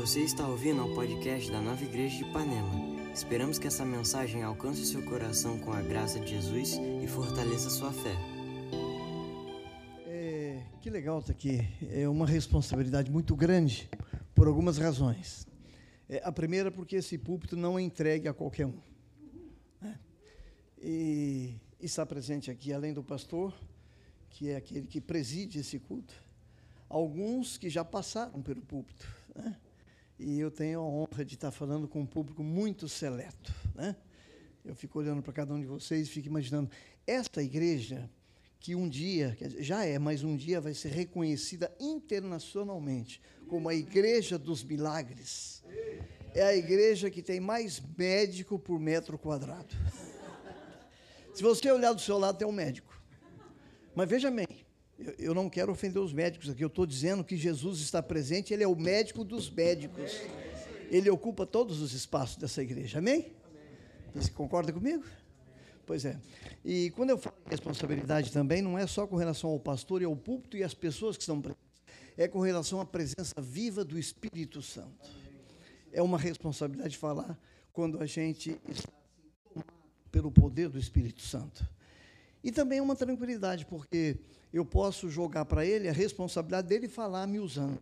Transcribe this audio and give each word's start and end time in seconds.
Você 0.00 0.20
está 0.20 0.46
ouvindo 0.46 0.80
ao 0.80 0.94
podcast 0.94 1.50
da 1.50 1.60
Nova 1.60 1.82
Igreja 1.82 2.18
de 2.18 2.30
Ipanema. 2.30 2.70
Esperamos 3.12 3.58
que 3.58 3.66
essa 3.66 3.84
mensagem 3.84 4.44
alcance 4.44 4.86
seu 4.86 5.04
coração 5.04 5.58
com 5.58 5.72
a 5.72 5.82
graça 5.82 6.20
de 6.20 6.28
Jesus 6.28 6.74
e 7.02 7.06
fortaleça 7.08 7.68
sua 7.68 7.92
fé. 7.92 8.14
É, 10.06 10.62
que 10.80 10.88
legal 10.88 11.18
estar 11.18 11.32
aqui. 11.32 11.66
É 11.90 12.08
uma 12.08 12.26
responsabilidade 12.28 13.10
muito 13.10 13.34
grande 13.34 13.90
por 14.36 14.46
algumas 14.46 14.78
razões. 14.78 15.48
É, 16.08 16.22
a 16.24 16.30
primeira, 16.30 16.70
porque 16.70 16.94
esse 16.94 17.18
púlpito 17.18 17.56
não 17.56 17.76
é 17.76 17.82
entregue 17.82 18.28
a 18.28 18.32
qualquer 18.32 18.66
um. 18.66 18.78
né? 19.80 19.98
E 20.80 21.56
está 21.80 22.06
presente 22.06 22.52
aqui, 22.52 22.72
além 22.72 22.94
do 22.94 23.02
pastor, 23.02 23.52
que 24.30 24.48
é 24.48 24.56
aquele 24.56 24.86
que 24.86 25.00
preside 25.00 25.58
esse 25.58 25.76
culto, 25.80 26.14
alguns 26.88 27.58
que 27.58 27.68
já 27.68 27.84
passaram 27.84 28.40
pelo 28.40 28.62
púlpito. 28.62 29.04
né? 29.34 29.56
E 30.18 30.40
eu 30.40 30.50
tenho 30.50 30.80
a 30.80 30.82
honra 30.82 31.24
de 31.24 31.34
estar 31.34 31.50
falando 31.50 31.86
com 31.86 32.00
um 32.00 32.06
público 32.06 32.42
muito 32.42 32.88
seleto. 32.88 33.54
né? 33.74 33.94
Eu 34.64 34.74
fico 34.74 34.98
olhando 34.98 35.22
para 35.22 35.32
cada 35.32 35.54
um 35.54 35.60
de 35.60 35.66
vocês 35.66 36.08
e 36.08 36.10
fico 36.10 36.28
imaginando, 36.28 36.70
esta 37.06 37.42
igreja, 37.42 38.10
que 38.60 38.74
um 38.74 38.88
dia, 38.88 39.36
já 39.58 39.84
é, 39.84 39.98
mas 39.98 40.24
um 40.24 40.36
dia 40.36 40.60
vai 40.60 40.74
ser 40.74 40.88
reconhecida 40.88 41.72
internacionalmente 41.78 43.20
como 43.46 43.68
a 43.68 43.74
igreja 43.74 44.36
dos 44.38 44.64
milagres. 44.64 45.62
É 46.34 46.42
a 46.42 46.54
igreja 46.54 47.10
que 47.10 47.22
tem 47.22 47.40
mais 47.40 47.80
médico 47.96 48.58
por 48.58 48.78
metro 48.78 49.16
quadrado. 49.16 49.74
Se 51.32 51.42
você 51.42 51.70
olhar 51.70 51.92
do 51.92 52.00
seu 52.00 52.18
lado, 52.18 52.36
tem 52.36 52.46
um 52.46 52.52
médico. 52.52 53.00
Mas 53.94 54.08
veja 54.08 54.30
bem, 54.30 54.46
eu, 54.98 55.14
eu 55.18 55.34
não 55.34 55.48
quero 55.48 55.70
ofender 55.70 56.02
os 56.02 56.12
médicos 56.12 56.50
aqui, 56.50 56.62
eu 56.62 56.68
estou 56.68 56.84
dizendo 56.84 57.22
que 57.24 57.36
Jesus 57.36 57.80
está 57.80 58.02
presente, 58.02 58.52
ele 58.52 58.64
é 58.64 58.68
o 58.68 58.76
médico 58.76 59.24
dos 59.24 59.48
médicos. 59.50 60.12
Ele 60.90 61.08
ocupa 61.10 61.46
todos 61.46 61.80
os 61.80 61.92
espaços 61.92 62.36
dessa 62.36 62.62
igreja, 62.62 62.98
amém? 62.98 63.32
Você 64.14 64.30
concorda 64.30 64.72
comigo? 64.72 65.04
Pois 65.86 66.04
é. 66.04 66.18
E 66.64 66.90
quando 66.90 67.10
eu 67.10 67.18
falo 67.18 67.36
em 67.46 67.50
responsabilidade 67.50 68.32
também, 68.32 68.60
não 68.60 68.78
é 68.78 68.86
só 68.86 69.06
com 69.06 69.16
relação 69.16 69.50
ao 69.50 69.60
pastor 69.60 70.02
e 70.02 70.04
ao 70.04 70.16
púlpito 70.16 70.56
e 70.56 70.64
às 70.64 70.74
pessoas 70.74 71.16
que 71.16 71.22
estão 71.22 71.40
presentes, 71.40 71.62
é 72.16 72.26
com 72.26 72.40
relação 72.40 72.80
à 72.80 72.84
presença 72.84 73.40
viva 73.40 73.84
do 73.84 73.98
Espírito 73.98 74.60
Santo. 74.60 75.08
É 75.92 76.02
uma 76.02 76.18
responsabilidade 76.18 76.96
falar 76.96 77.38
quando 77.72 78.02
a 78.02 78.06
gente 78.06 78.58
está 78.68 78.90
pelo 80.10 80.32
poder 80.32 80.68
do 80.68 80.78
Espírito 80.78 81.22
Santo. 81.22 81.66
E 82.42 82.52
também 82.52 82.78
é 82.78 82.82
uma 82.82 82.94
tranquilidade, 82.96 83.66
porque 83.66 84.16
eu 84.52 84.64
posso 84.64 85.10
jogar 85.10 85.44
para 85.44 85.64
ele 85.66 85.88
a 85.88 85.92
responsabilidade 85.92 86.68
dele 86.68 86.88
falar 86.88 87.26
me 87.26 87.38
usando. 87.38 87.78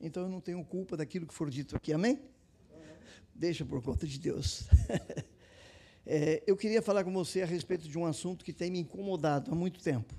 Então 0.00 0.24
eu 0.24 0.28
não 0.28 0.40
tenho 0.40 0.64
culpa 0.64 0.96
daquilo 0.96 1.26
que 1.26 1.34
for 1.34 1.50
dito 1.50 1.76
aqui, 1.76 1.92
amém? 1.92 2.18
Deixa 3.34 3.64
por 3.64 3.82
conta 3.82 4.06
de 4.06 4.18
Deus. 4.18 4.64
É, 6.04 6.42
eu 6.48 6.56
queria 6.56 6.82
falar 6.82 7.04
com 7.04 7.12
você 7.12 7.42
a 7.42 7.46
respeito 7.46 7.88
de 7.88 7.96
um 7.96 8.04
assunto 8.04 8.44
que 8.44 8.52
tem 8.52 8.68
me 8.72 8.80
incomodado 8.80 9.52
há 9.52 9.54
muito 9.54 9.80
tempo. 9.80 10.12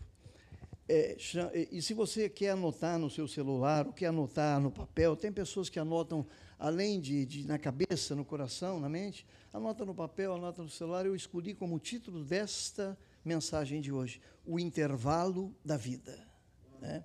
É, 0.87 1.15
cha- 1.19 1.51
e 1.53 1.81
se 1.81 1.93
você 1.93 2.29
quer 2.29 2.51
anotar 2.51 2.97
no 2.97 3.09
seu 3.09 3.27
celular, 3.27 3.85
ou 3.87 3.91
quer 3.91 4.05
anotar 4.05 4.61
no 4.61 4.71
papel, 4.71 5.13
tem 5.17 5.29
pessoas 5.29 5.67
que 5.67 5.77
anotam, 5.77 6.25
além 6.57 7.01
de, 7.01 7.25
de 7.25 7.45
na 7.45 7.59
cabeça, 7.59 8.15
no 8.15 8.23
coração, 8.23 8.79
na 8.79 8.87
mente, 8.87 9.27
anota 9.51 9.83
no 9.83 9.93
papel, 9.93 10.33
anota 10.33 10.63
no 10.63 10.69
celular. 10.69 11.05
Eu 11.05 11.17
escolhi 11.17 11.53
como 11.53 11.77
título 11.77 12.23
desta 12.23 12.97
mensagem 13.23 13.81
de 13.81 13.91
hoje, 13.91 14.21
o 14.45 14.59
intervalo 14.59 15.55
da 15.63 15.77
vida. 15.77 16.27
né? 16.79 17.03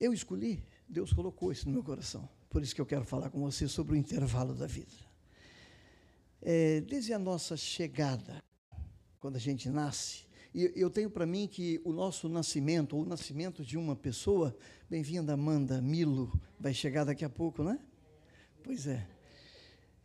Eu 0.00 0.12
escolhi, 0.12 0.62
Deus 0.88 1.12
colocou 1.12 1.52
isso 1.52 1.66
no 1.66 1.72
meu 1.72 1.82
coração. 1.82 2.28
Por 2.50 2.62
isso 2.62 2.74
que 2.74 2.80
eu 2.80 2.86
quero 2.86 3.04
falar 3.04 3.30
com 3.30 3.40
você 3.40 3.66
sobre 3.66 3.94
o 3.94 3.96
intervalo 3.96 4.54
da 4.54 4.66
vida. 4.66 4.92
É, 6.40 6.80
desde 6.82 7.12
a 7.12 7.18
nossa 7.18 7.56
chegada, 7.56 8.42
quando 9.18 9.36
a 9.36 9.40
gente 9.40 9.68
nasce, 9.68 10.24
e 10.54 10.72
eu 10.76 10.88
tenho 10.88 11.10
para 11.10 11.26
mim 11.26 11.48
que 11.48 11.80
o 11.84 11.92
nosso 11.92 12.28
nascimento, 12.28 12.96
ou 12.96 13.02
o 13.02 13.06
nascimento 13.06 13.64
de 13.64 13.76
uma 13.76 13.96
pessoa, 13.96 14.56
bem-vinda 14.88 15.32
Amanda 15.32 15.82
Milo, 15.82 16.32
vai 16.60 16.72
chegar 16.72 17.02
daqui 17.02 17.24
a 17.24 17.28
pouco, 17.28 17.64
né? 17.64 17.80
Pois 18.62 18.86
é. 18.86 19.04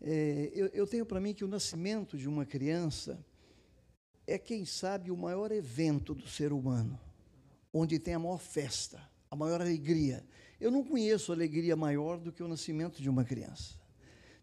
É, 0.02 0.50
eu, 0.56 0.68
eu 0.68 0.88
tenho 0.88 1.06
para 1.06 1.20
mim 1.20 1.36
que 1.36 1.44
o 1.44 1.48
nascimento 1.48 2.18
de 2.18 2.28
uma 2.28 2.46
criança 2.46 3.24
é, 4.30 4.38
quem 4.38 4.66
sabe, 4.66 5.10
o 5.12 5.18
maior 5.18 5.52
evento 5.52 6.14
do 6.14 6.28
ser 6.28 6.54
humano, 6.54 7.00
onde 7.74 7.98
tem 7.98 8.14
a 8.14 8.20
maior 8.20 8.38
festa, 8.38 9.02
a 9.30 9.36
maior 9.36 9.62
alegria. 9.62 10.24
Eu 10.60 10.70
não 10.70 10.84
conheço 10.84 11.32
alegria 11.32 11.76
maior 11.76 12.20
do 12.20 12.32
que 12.32 12.44
o 12.44 12.48
nascimento 12.48 13.02
de 13.02 13.10
uma 13.10 13.24
criança. 13.24 13.80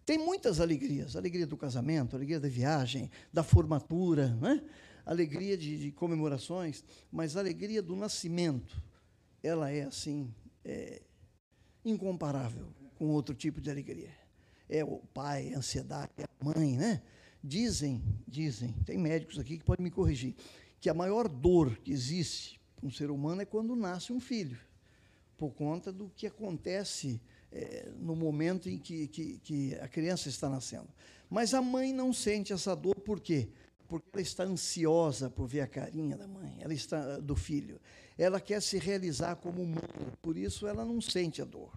Tem 0.05 0.19
muitas 0.19 0.61
alegrias, 0.61 1.17
alegria 1.17 1.47
do 1.47 1.57
casamento, 1.57 2.17
alegria 2.17 2.39
da 2.41 2.49
viagem, 2.49 3.11
da 3.33 3.43
formatura, 3.43 4.29
né? 4.37 4.63
alegria 5.05 5.57
de, 5.57 5.79
de 5.79 5.93
comemorações, 5.93 6.85
mas 7.11 7.37
a 7.37 7.41
alegria 7.41 7.81
do 7.81 7.95
nascimento, 7.95 8.83
ela 9.43 9.71
é 9.71 9.83
assim, 9.83 10.35
é, 10.65 11.01
incomparável 11.85 12.73
com 12.97 13.07
outro 13.09 13.35
tipo 13.35 13.61
de 13.61 13.71
alegria. 13.71 14.11
É 14.69 14.85
o 14.85 14.99
pai, 15.15 15.55
a 15.55 15.59
ansiedade, 15.59 16.11
a 16.19 16.45
mãe, 16.45 16.77
né? 16.77 17.03
Dizem, 17.49 18.03
dizem, 18.27 18.73
tem 18.85 18.99
médicos 18.99 19.39
aqui 19.39 19.57
que 19.57 19.63
podem 19.63 19.85
me 19.85 19.91
corrigir, 19.91 20.35
que 20.81 20.91
a 20.91 20.95
maior 20.95 21.29
dor 21.29 21.77
que 21.77 21.93
existe 21.93 22.61
para 22.75 22.89
um 22.89 22.91
ser 22.91 23.09
humano 23.09 23.41
é 23.41 23.45
quando 23.45 23.77
nasce 23.77 24.13
um 24.13 24.19
filho, 24.19 24.59
por 25.39 25.55
conta 25.55 25.93
do 25.93 26.11
que 26.17 26.27
acontece 26.27 27.21
eh, 27.53 27.93
no 28.01 28.17
momento 28.17 28.69
em 28.69 28.77
que, 28.77 29.07
que, 29.07 29.39
que 29.39 29.75
a 29.77 29.87
criança 29.87 30.29
está 30.29 30.49
nascendo. 30.49 30.89
Mas 31.31 31.55
a 31.55 31.63
mãe 31.63 31.93
não 31.93 32.13
sente 32.13 32.53
essa 32.53 32.75
dor, 32.75 32.97
por 32.97 33.21
quê? 33.21 33.49
Porque 33.87 34.09
ela 34.13 34.23
está 34.23 34.43
ansiosa 34.43 35.31
por 35.31 35.47
ver 35.47 35.61
a 35.61 35.69
carinha 35.69 36.17
da 36.17 36.27
mãe, 36.27 36.57
ela 36.59 36.75
está 36.75 37.21
do 37.21 37.37
filho. 37.37 37.81
Ela 38.19 38.41
quer 38.41 38.61
se 38.61 38.77
realizar 38.77 39.37
como 39.37 39.65
mãe, 39.65 40.13
por 40.21 40.37
isso 40.37 40.67
ela 40.67 40.85
não 40.85 41.01
sente 41.01 41.41
a 41.41 41.45
dor. 41.45 41.73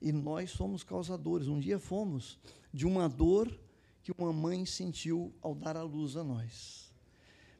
E 0.00 0.12
nós 0.12 0.50
somos 0.50 0.82
causadores. 0.82 1.46
Um 1.46 1.60
dia 1.60 1.78
fomos 1.78 2.38
de 2.72 2.86
uma 2.86 3.06
dor 3.06 3.67
que 4.02 4.12
uma 4.16 4.32
mãe 4.32 4.64
sentiu 4.64 5.34
ao 5.40 5.54
dar 5.54 5.76
à 5.76 5.82
luz 5.82 6.16
a 6.16 6.24
nós. 6.24 6.92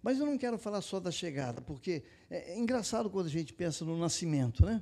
Mas 0.03 0.19
eu 0.19 0.27
não 0.27 0.39
quero 0.39 0.59
falar 0.59 0.81
só 0.81 1.01
da 1.01 1.11
chegada, 1.11 1.61
porque 1.61 2.03
é, 2.31 2.53
é 2.53 2.59
engraçado 2.59 3.11
quando 3.11 3.27
a 3.27 3.31
gente 3.31 3.53
pensa 3.53 3.85
no 3.85 3.99
nascimento, 3.99 4.65
né? 4.65 4.81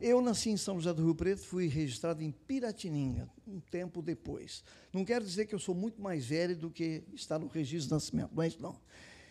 Eu 0.00 0.20
nasci 0.20 0.50
em 0.50 0.56
São 0.56 0.80
José 0.80 0.92
do 0.92 1.04
Rio 1.04 1.14
Preto, 1.14 1.42
fui 1.42 1.68
registrado 1.68 2.24
em 2.24 2.32
Piratininga, 2.32 3.30
um 3.46 3.60
tempo 3.60 4.02
depois. 4.02 4.64
Não 4.92 5.04
quero 5.04 5.24
dizer 5.24 5.46
que 5.46 5.54
eu 5.54 5.60
sou 5.60 5.76
muito 5.76 6.02
mais 6.02 6.26
velho 6.26 6.56
do 6.56 6.70
que 6.70 7.04
está 7.14 7.38
no 7.38 7.46
registro 7.46 7.86
de 7.86 7.94
nascimento, 7.94 8.42
isso 8.42 8.60
não. 8.60 8.76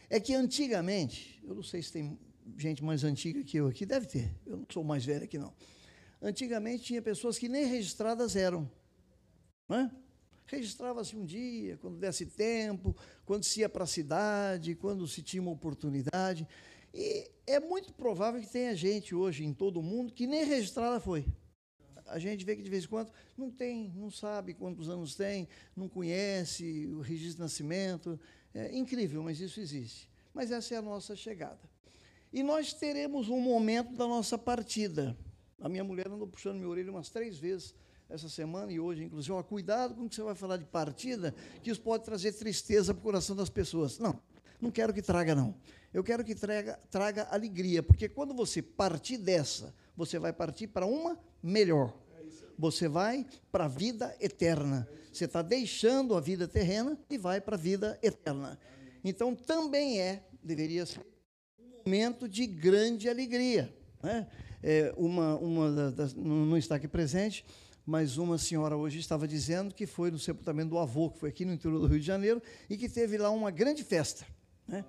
É 0.10 0.18
que 0.18 0.34
antigamente, 0.34 1.42
eu 1.44 1.54
não 1.54 1.62
sei 1.62 1.84
se 1.84 1.92
tem 1.92 2.18
gente 2.58 2.82
mais 2.84 3.04
antiga 3.04 3.44
que 3.44 3.58
eu 3.58 3.68
aqui, 3.68 3.86
deve 3.86 4.06
ter, 4.06 4.34
eu 4.46 4.56
não 4.56 4.66
sou 4.72 4.82
mais 4.82 5.04
velho 5.04 5.26
aqui 5.26 5.38
não. 5.38 5.54
Antigamente 6.22 6.84
tinha 6.84 7.02
pessoas 7.02 7.38
que 7.38 7.50
nem 7.50 7.66
registradas 7.66 8.38
eram. 8.38 8.70
Não 9.68 9.78
é? 9.78 9.92
Registrava-se 10.52 11.16
um 11.16 11.24
dia, 11.24 11.78
quando 11.78 11.98
desse 11.98 12.26
tempo, 12.26 12.94
quando 13.26 13.46
se 13.46 13.62
ia 13.62 13.70
para 13.70 13.86
a 13.86 13.88
cidade, 13.88 14.76
quando 14.76 15.08
se 15.08 15.22
tinha 15.22 15.42
uma 15.42 15.54
oportunidade. 15.54 16.46
E 16.94 17.32
é 17.48 17.58
muito 17.58 17.94
provável 17.94 18.42
que 18.42 18.50
tenha 18.50 18.76
gente 18.76 19.16
hoje 19.16 19.46
em 19.46 19.54
todo 19.54 19.80
o 19.80 19.84
mundo 19.84 20.12
que 20.12 20.28
nem 20.28 20.44
registrada 20.44 21.00
foi. 21.00 21.26
A 22.06 22.20
gente 22.20 22.44
vê 22.44 22.58
que 22.58 22.62
de 22.62 22.70
vez 22.70 22.84
em 22.84 22.88
quando 22.90 23.14
não 23.38 23.50
tem, 23.50 23.94
não 23.96 24.12
sabe 24.12 24.54
quantos 24.54 24.90
anos 24.90 25.16
tem, 25.16 25.48
não 25.74 25.88
conhece 25.88 26.86
o 26.88 27.00
registro 27.00 27.36
de 27.36 27.42
nascimento. 27.44 28.20
É 28.54 28.76
incrível, 28.76 29.24
mas 29.24 29.40
isso 29.40 29.62
existe. 29.62 30.10
Mas 30.34 30.52
essa 30.52 30.76
é 30.76 30.78
a 30.78 30.82
nossa 30.82 31.16
chegada. 31.16 31.62
E 32.34 32.44
nós 32.44 32.74
teremos 32.74 33.30
um 33.30 33.40
momento 33.40 33.94
da 33.94 34.06
nossa 34.06 34.38
partida. 34.38 35.18
A 35.62 35.70
minha 35.70 35.86
mulher 35.86 36.10
andou 36.10 36.28
puxando 36.28 36.58
minha 36.58 36.68
orelha 36.68 36.92
umas 36.92 37.10
três 37.10 37.38
vezes 37.38 37.74
essa 38.12 38.30
semana 38.30 38.72
e 38.72 38.80
hoje, 38.80 39.04
inclusive, 39.04 39.32
ó, 39.34 39.42
cuidado 39.42 39.96
com 39.96 40.04
o 40.06 40.10
que 40.10 40.16
você 40.16 40.22
vai 40.24 40.36
falar 40.36 40.58
de 40.58 40.66
partida, 40.66 41.34
que 41.64 41.72
isso 41.72 41.82
pode 41.82 42.04
trazer 42.04 42.34
tristeza 42.34 42.94
para 42.94 43.00
o 43.00 43.04
coração 43.04 43.36
das 43.36 43.50
pessoas. 43.50 43.98
Não, 44.00 44.20
não 44.60 44.70
quero 44.72 44.94
que 44.94 45.02
traga, 45.02 45.34
não. 45.34 45.56
Eu 45.94 46.04
quero 46.04 46.24
que 46.24 46.36
traga, 46.36 46.80
traga 46.90 47.28
alegria, 47.32 47.82
porque 47.84 48.08
quando 48.08 48.34
você 48.34 48.62
partir 48.62 49.18
dessa, 49.18 49.74
você 49.96 50.18
vai 50.20 50.32
partir 50.32 50.68
para 50.68 50.86
uma 50.86 51.18
melhor. 51.42 51.94
Você 52.58 52.88
vai 52.88 53.26
para 53.52 53.66
a 53.66 53.68
vida 53.68 54.16
eterna. 54.20 54.88
Você 55.12 55.26
está 55.26 55.42
deixando 55.42 56.16
a 56.16 56.22
vida 56.22 56.48
terrena 56.48 56.98
e 57.10 57.18
vai 57.18 57.42
para 57.42 57.56
a 57.56 57.60
vida 57.60 57.98
eterna. 58.04 58.58
Então, 59.04 59.36
também 59.36 60.00
é, 60.00 60.24
deveria 60.44 60.86
ser, 60.86 61.00
um 61.60 61.84
momento 61.84 62.30
de 62.30 62.46
grande 62.46 63.10
alegria. 63.10 63.74
Né? 64.02 64.28
É, 64.62 64.94
uma, 64.96 65.36
uma 65.38 65.72
da- 65.72 65.90
das, 65.90 66.14
não 66.14 66.56
está 66.56 66.76
aqui 66.76 66.88
presente, 66.88 67.44
mas 67.92 68.18
uma 68.18 68.38
senhora 68.38 68.78
hoje 68.78 69.00
estava 69.00 69.28
dizendo 69.28 69.76
que 69.76 69.86
foi 69.86 70.10
no 70.10 70.18
sepultamento 70.18 70.70
do 70.70 70.80
avô, 70.80 71.10
que 71.10 71.20
foi 71.20 71.28
aqui 71.28 71.44
no 71.44 71.52
interior 71.52 71.78
do 71.78 71.88
Rio 71.88 72.00
de 72.00 72.06
Janeiro, 72.06 72.42
e 72.70 72.78
que 72.78 72.88
teve 72.88 73.18
lá 73.18 73.30
uma 73.30 73.52
grande 73.52 73.84
festa. 73.84 74.26
Né? 74.66 74.86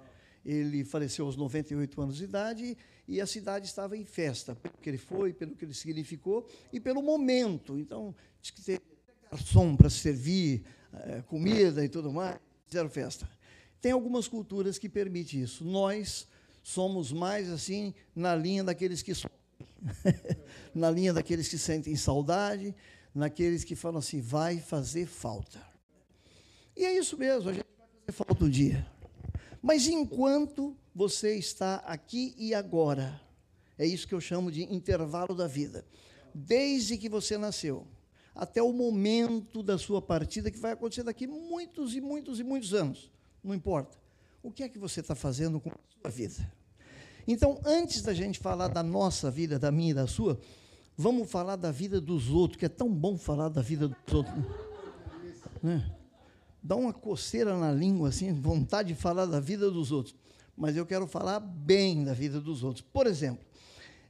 Ele 0.47 0.85
faleceu 0.85 1.27
aos 1.27 1.37
98 1.37 2.01
anos 2.01 2.17
de 2.17 2.23
idade 2.23 2.79
e 3.09 3.21
a 3.21 3.27
cidade 3.27 3.67
estava 3.67 3.97
em 3.97 4.05
festa, 4.05 4.55
pelo 4.55 4.75
que 4.81 4.89
ele 4.89 4.99
foi, 4.99 5.33
pelo 5.33 5.57
que 5.57 5.65
ele 5.65 5.75
significou 5.75 6.49
e 6.73 6.79
pelo 6.79 7.03
momento. 7.03 7.77
Então, 7.77 8.15
diz 8.41 8.53
que 8.53 8.63
teve 8.63 8.83
garçom 9.29 9.75
para 9.75 9.91
servir 9.91 10.63
é, 10.93 11.23
comida 11.23 11.85
e 11.85 11.89
tudo 11.89 12.13
mais, 12.13 12.39
fizeram 12.69 12.89
festa. 12.89 13.29
Tem 13.81 13.91
algumas 13.91 14.29
culturas 14.29 14.79
que 14.79 14.89
permitem 14.89 15.41
isso. 15.41 15.65
Nós 15.65 16.29
somos 16.63 17.11
mais 17.11 17.51
assim 17.51 17.93
na 18.15 18.37
linha 18.37 18.63
daqueles 18.63 19.03
que 19.03 19.11
na 20.75 20.91
linha 20.91 21.13
daqueles 21.13 21.49
que 21.49 21.59
sentem 21.59 21.97
saudade, 21.97 22.75
naqueles 23.15 23.65
que 23.65 23.75
falam 23.75 23.99
assim, 23.99 24.21
vai 24.21 24.59
fazer 24.59 25.07
falta. 25.07 25.61
E 26.77 26.85
é 26.85 26.97
isso 26.97 27.19
mesmo, 27.19 27.51
a 27.51 27.53
gente 27.53 27.67
vai 27.79 27.89
fazer 27.89 28.13
falta 28.13 28.45
um 28.45 28.51
dia. 28.51 28.87
Mas 29.61 29.87
enquanto 29.87 30.77
você 30.95 31.37
está 31.37 31.77
aqui 31.77 32.35
e 32.37 32.55
agora, 32.55 33.21
é 33.79 33.87
isso 33.87 34.07
que 34.07 34.15
eu 34.15 34.21
chamo 34.21 34.51
de 34.51 34.63
intervalo 34.65 35.35
da 35.35 35.47
vida. 35.47 35.85
Desde 36.35 36.97
que 36.97 37.09
você 37.09 37.37
nasceu 37.37 37.87
até 38.35 38.63
o 38.63 38.73
momento 38.73 39.63
da 39.63 39.77
sua 39.77 40.01
partida, 40.01 40.51
que 40.51 40.59
vai 40.59 40.73
acontecer 40.73 41.03
daqui 41.03 41.27
muitos 41.27 41.95
e 41.95 42.01
muitos 42.01 42.41
e 42.41 42.43
muitos 42.43 42.73
anos, 42.73 43.11
não 43.45 43.55
importa. 43.55 43.99
O 44.43 44.51
que 44.51 44.63
é 44.63 44.69
que 44.69 44.79
você 44.79 45.01
está 45.01 45.15
fazendo 45.15 45.61
com 45.61 45.71
a 45.71 45.79
sua 46.01 46.11
vida? 46.11 46.53
Então, 47.27 47.61
antes 47.65 48.03
da 48.03 48.13
gente 48.13 48.39
falar 48.39 48.69
da 48.69 48.83
nossa 48.83 49.31
vida, 49.31 49.59
da 49.59 49.71
minha 49.71 49.93
e 49.93 49.95
da 49.95 50.07
sua, 50.07 50.41
vamos 50.97 51.31
falar 51.31 51.57
da 51.57 51.71
vida 51.71 52.01
dos 52.01 52.31
outros, 52.31 52.59
que 52.59 52.67
é 52.67 52.69
tão 52.69 52.93
bom 52.93 53.17
falar 53.17 53.49
da 53.49 53.63
vida 53.63 53.89
dos 53.89 54.15
outros. 54.15 54.35
Né? 55.63 55.95
Dá 56.63 56.77
uma 56.77 56.93
coceira 56.93 57.57
na 57.57 57.73
língua, 57.73 58.09
assim, 58.09 58.33
vontade 58.33 58.89
de 58.89 58.95
falar 58.95 59.27
da 59.27 59.41
vida 59.41 59.71
dos 59.71 59.93
outros. 59.93 60.15
Mas 60.57 60.77
eu 60.77 60.85
quero 60.85 61.07
falar 61.07 61.41
bem 61.41 62.05
da 62.05 62.13
vida 62.13 62.41
dos 62.41 62.63
outros. 62.63 62.85
Por 62.93 63.07
exemplo, 63.07 63.45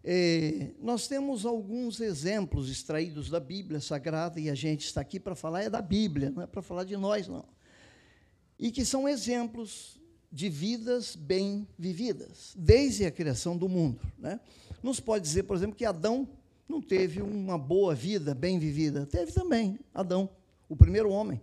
eh, 0.04 0.70
nós 0.80 1.06
temos 1.06 1.46
alguns 1.46 2.00
exemplos 2.00 2.68
extraídos 2.68 3.30
da 3.30 3.38
Bíblia 3.38 3.80
Sagrada, 3.80 4.40
e 4.40 4.50
a 4.50 4.54
gente 4.54 4.84
está 4.84 5.00
aqui 5.00 5.20
para 5.20 5.34
falar 5.34 5.62
é 5.62 5.70
da 5.70 5.80
Bíblia, 5.80 6.30
não 6.30 6.42
é 6.42 6.46
para 6.46 6.60
falar 6.60 6.84
de 6.84 6.96
nós, 6.96 7.28
não. 7.28 7.44
E 8.58 8.70
que 8.70 8.84
são 8.84 9.08
exemplos 9.08 10.01
de 10.32 10.48
vidas 10.48 11.14
bem 11.14 11.68
vividas, 11.78 12.54
desde 12.56 13.04
a 13.04 13.10
criação 13.10 13.54
do 13.54 13.68
mundo. 13.68 14.00
Né? 14.18 14.40
Não 14.82 14.94
se 14.94 15.02
pode 15.02 15.22
dizer, 15.22 15.42
por 15.42 15.54
exemplo, 15.54 15.76
que 15.76 15.84
Adão 15.84 16.26
não 16.66 16.80
teve 16.80 17.20
uma 17.20 17.58
boa 17.58 17.94
vida 17.94 18.34
bem 18.34 18.58
vivida. 18.58 19.04
Teve 19.04 19.30
também, 19.30 19.78
Adão, 19.92 20.30
o 20.70 20.74
primeiro 20.74 21.10
homem. 21.10 21.38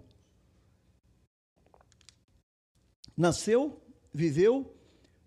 Nasceu, 3.16 3.80
viveu, 4.12 4.76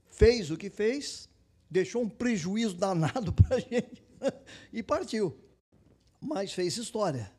fez 0.07 0.51
o 0.51 0.57
que 0.57 0.69
fez, 0.69 1.29
deixou 1.71 2.03
um 2.03 2.09
prejuízo 2.09 2.75
danado 2.75 3.31
para 3.33 3.57
a 3.57 3.61
gente 3.61 4.03
e 4.73 4.83
partiu. 4.83 5.39
Mas 6.21 6.53
fez 6.53 6.77
história. 6.77 7.33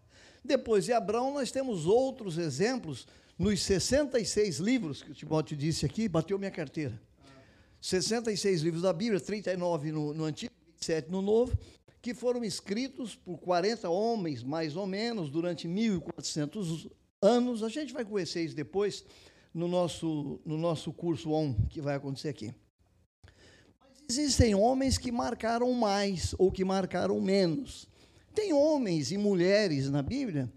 Depois 0.44 0.86
de 0.86 0.94
Abraão, 0.94 1.34
nós 1.34 1.52
temos 1.52 1.86
outros 1.86 2.38
exemplos 2.38 3.08
nos 3.44 3.62
66 3.62 4.60
livros 4.60 5.04
que 5.04 5.12
o 5.12 5.14
Timóteo 5.14 5.58
disse 5.58 5.86
aqui, 5.86 6.08
bateu 6.08 6.40
minha 6.40 6.50
carteira. 6.50 7.00
66 7.82 8.62
livros 8.62 8.82
da 8.82 8.94
Bíblia, 8.94 9.20
39 9.20 9.92
no, 9.92 10.14
no 10.14 10.24
Antigo, 10.24 10.54
27 10.76 11.12
no 11.12 11.22
Novo, 11.22 11.58
que 12.02 12.14
foram 12.14 12.42
escritos 12.46 13.16
por 13.16 13.38
40 13.40 13.90
homens, 13.90 14.42
mais 14.42 14.78
ou 14.78 14.88
menos, 14.88 15.30
durante 15.30 15.68
1.400 15.68 16.90
anos. 17.22 17.62
A 17.64 17.68
gente 17.68 17.92
vai 17.92 18.06
conhecer 18.06 18.46
isso 18.46 18.56
depois 18.56 19.04
no 19.54 19.68
nosso, 19.68 20.40
no 20.46 20.58
nosso 20.58 20.94
curso 20.94 21.32
ON, 21.32 21.54
que 21.70 21.82
vai 21.82 21.96
acontecer 21.96 22.30
aqui. 22.30 22.54
Mas 23.82 24.18
existem 24.18 24.56
homens 24.56 24.98
que 24.98 25.12
marcaram 25.12 25.72
mais 25.74 26.34
ou 26.38 26.50
que 26.50 26.64
marcaram 26.64 27.20
menos. 27.20 27.90
Tem 28.34 28.54
homens 28.54 29.12
e 29.12 29.18
mulheres 29.18 29.90
na 29.90 30.02
Bíblia 30.02 30.50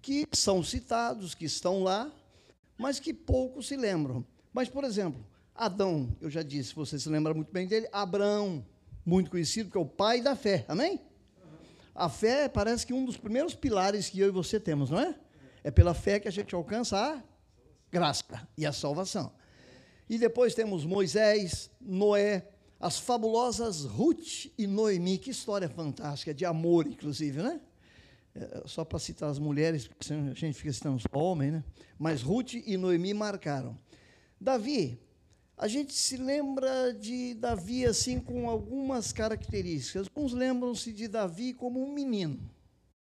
que 0.00 0.26
são 0.32 0.64
citados, 0.64 1.32
que 1.32 1.44
estão 1.44 1.84
lá, 1.84 2.12
mas 2.82 2.98
que 2.98 3.14
poucos 3.14 3.68
se 3.68 3.76
lembram. 3.76 4.26
Mas, 4.52 4.68
por 4.68 4.82
exemplo, 4.82 5.24
Adão, 5.54 6.14
eu 6.20 6.28
já 6.28 6.42
disse, 6.42 6.74
você 6.74 6.98
se 6.98 7.08
lembra 7.08 7.32
muito 7.32 7.52
bem 7.52 7.66
dele, 7.66 7.88
Abraão, 7.92 8.66
muito 9.06 9.30
conhecido, 9.30 9.70
que 9.70 9.78
é 9.78 9.80
o 9.80 9.86
pai 9.86 10.20
da 10.20 10.34
fé, 10.34 10.64
amém? 10.66 11.00
A 11.94 12.08
fé 12.08 12.48
parece 12.48 12.84
que 12.84 12.92
um 12.92 13.04
dos 13.04 13.16
primeiros 13.16 13.54
pilares 13.54 14.10
que 14.10 14.18
eu 14.18 14.28
e 14.28 14.30
você 14.32 14.58
temos, 14.58 14.90
não 14.90 14.98
é? 14.98 15.14
É 15.62 15.70
pela 15.70 15.94
fé 15.94 16.18
que 16.18 16.26
a 16.26 16.32
gente 16.32 16.54
alcança 16.54 16.98
a 16.98 17.22
graça 17.90 18.48
e 18.58 18.66
a 18.66 18.72
salvação. 18.72 19.32
E 20.08 20.18
depois 20.18 20.52
temos 20.52 20.84
Moisés, 20.84 21.70
Noé, 21.80 22.48
as 22.80 22.98
fabulosas 22.98 23.84
Ruth 23.84 24.46
e 24.58 24.66
Noemi, 24.66 25.18
que 25.18 25.30
história 25.30 25.68
fantástica, 25.68 26.34
de 26.34 26.44
amor, 26.44 26.86
inclusive, 26.86 27.40
né? 27.42 27.60
É, 28.34 28.62
só 28.66 28.84
para 28.84 28.98
citar 28.98 29.28
as 29.28 29.38
mulheres, 29.38 29.86
porque 29.86 30.12
a 30.12 30.34
gente 30.34 30.54
fica 30.54 30.72
citando 30.72 30.96
os 30.96 31.04
homens, 31.12 31.52
né? 31.52 31.64
Mas 31.98 32.22
Ruth 32.22 32.54
e 32.54 32.76
Noemi 32.78 33.12
marcaram. 33.12 33.78
Davi, 34.40 34.98
a 35.56 35.68
gente 35.68 35.92
se 35.92 36.16
lembra 36.16 36.94
de 36.94 37.34
Davi 37.34 37.84
assim 37.84 38.18
com 38.18 38.48
algumas 38.48 39.12
características. 39.12 40.08
Alguns 40.08 40.32
lembram-se 40.32 40.92
de 40.92 41.06
Davi 41.06 41.52
como 41.52 41.80
um 41.80 41.92
menino, 41.92 42.40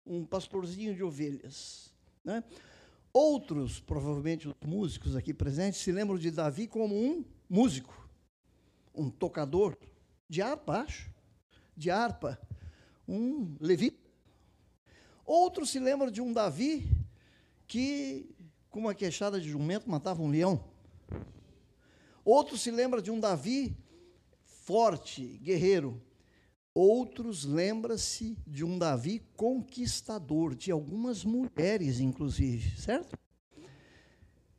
um 0.05 0.25
pastorzinho 0.25 0.95
de 0.95 1.03
ovelhas. 1.03 1.93
Né? 2.23 2.43
Outros, 3.13 3.79
provavelmente 3.79 4.47
os 4.47 4.55
músicos 4.65 5.15
aqui 5.15 5.33
presentes, 5.33 5.81
se 5.81 5.91
lembram 5.91 6.17
de 6.17 6.31
Davi 6.31 6.67
como 6.67 6.95
um 6.95 7.23
músico, 7.47 8.09
um 8.93 9.09
tocador 9.09 9.77
de 10.27 10.41
harpa, 10.41 10.79
acho, 10.81 11.11
de 11.77 11.91
harpa, 11.91 12.39
um 13.07 13.55
levita. 13.59 14.00
Outros 15.25 15.69
se 15.69 15.79
lembram 15.79 16.11
de 16.11 16.21
um 16.21 16.33
Davi 16.33 16.89
que, 17.67 18.29
com 18.69 18.79
uma 18.79 18.95
queixada 18.95 19.39
de 19.39 19.49
jumento, 19.49 19.89
matava 19.89 20.21
um 20.21 20.29
leão. 20.29 20.63
Outros 22.23 22.61
se 22.61 22.71
lembram 22.71 23.01
de 23.01 23.11
um 23.11 23.19
Davi 23.19 23.75
forte, 24.43 25.39
guerreiro. 25.41 26.01
Outros 26.73 27.43
lembram-se 27.43 28.37
de 28.47 28.63
um 28.63 28.77
Davi 28.77 29.21
conquistador, 29.35 30.55
de 30.55 30.71
algumas 30.71 31.25
mulheres, 31.25 31.99
inclusive, 31.99 32.79
certo? 32.79 33.17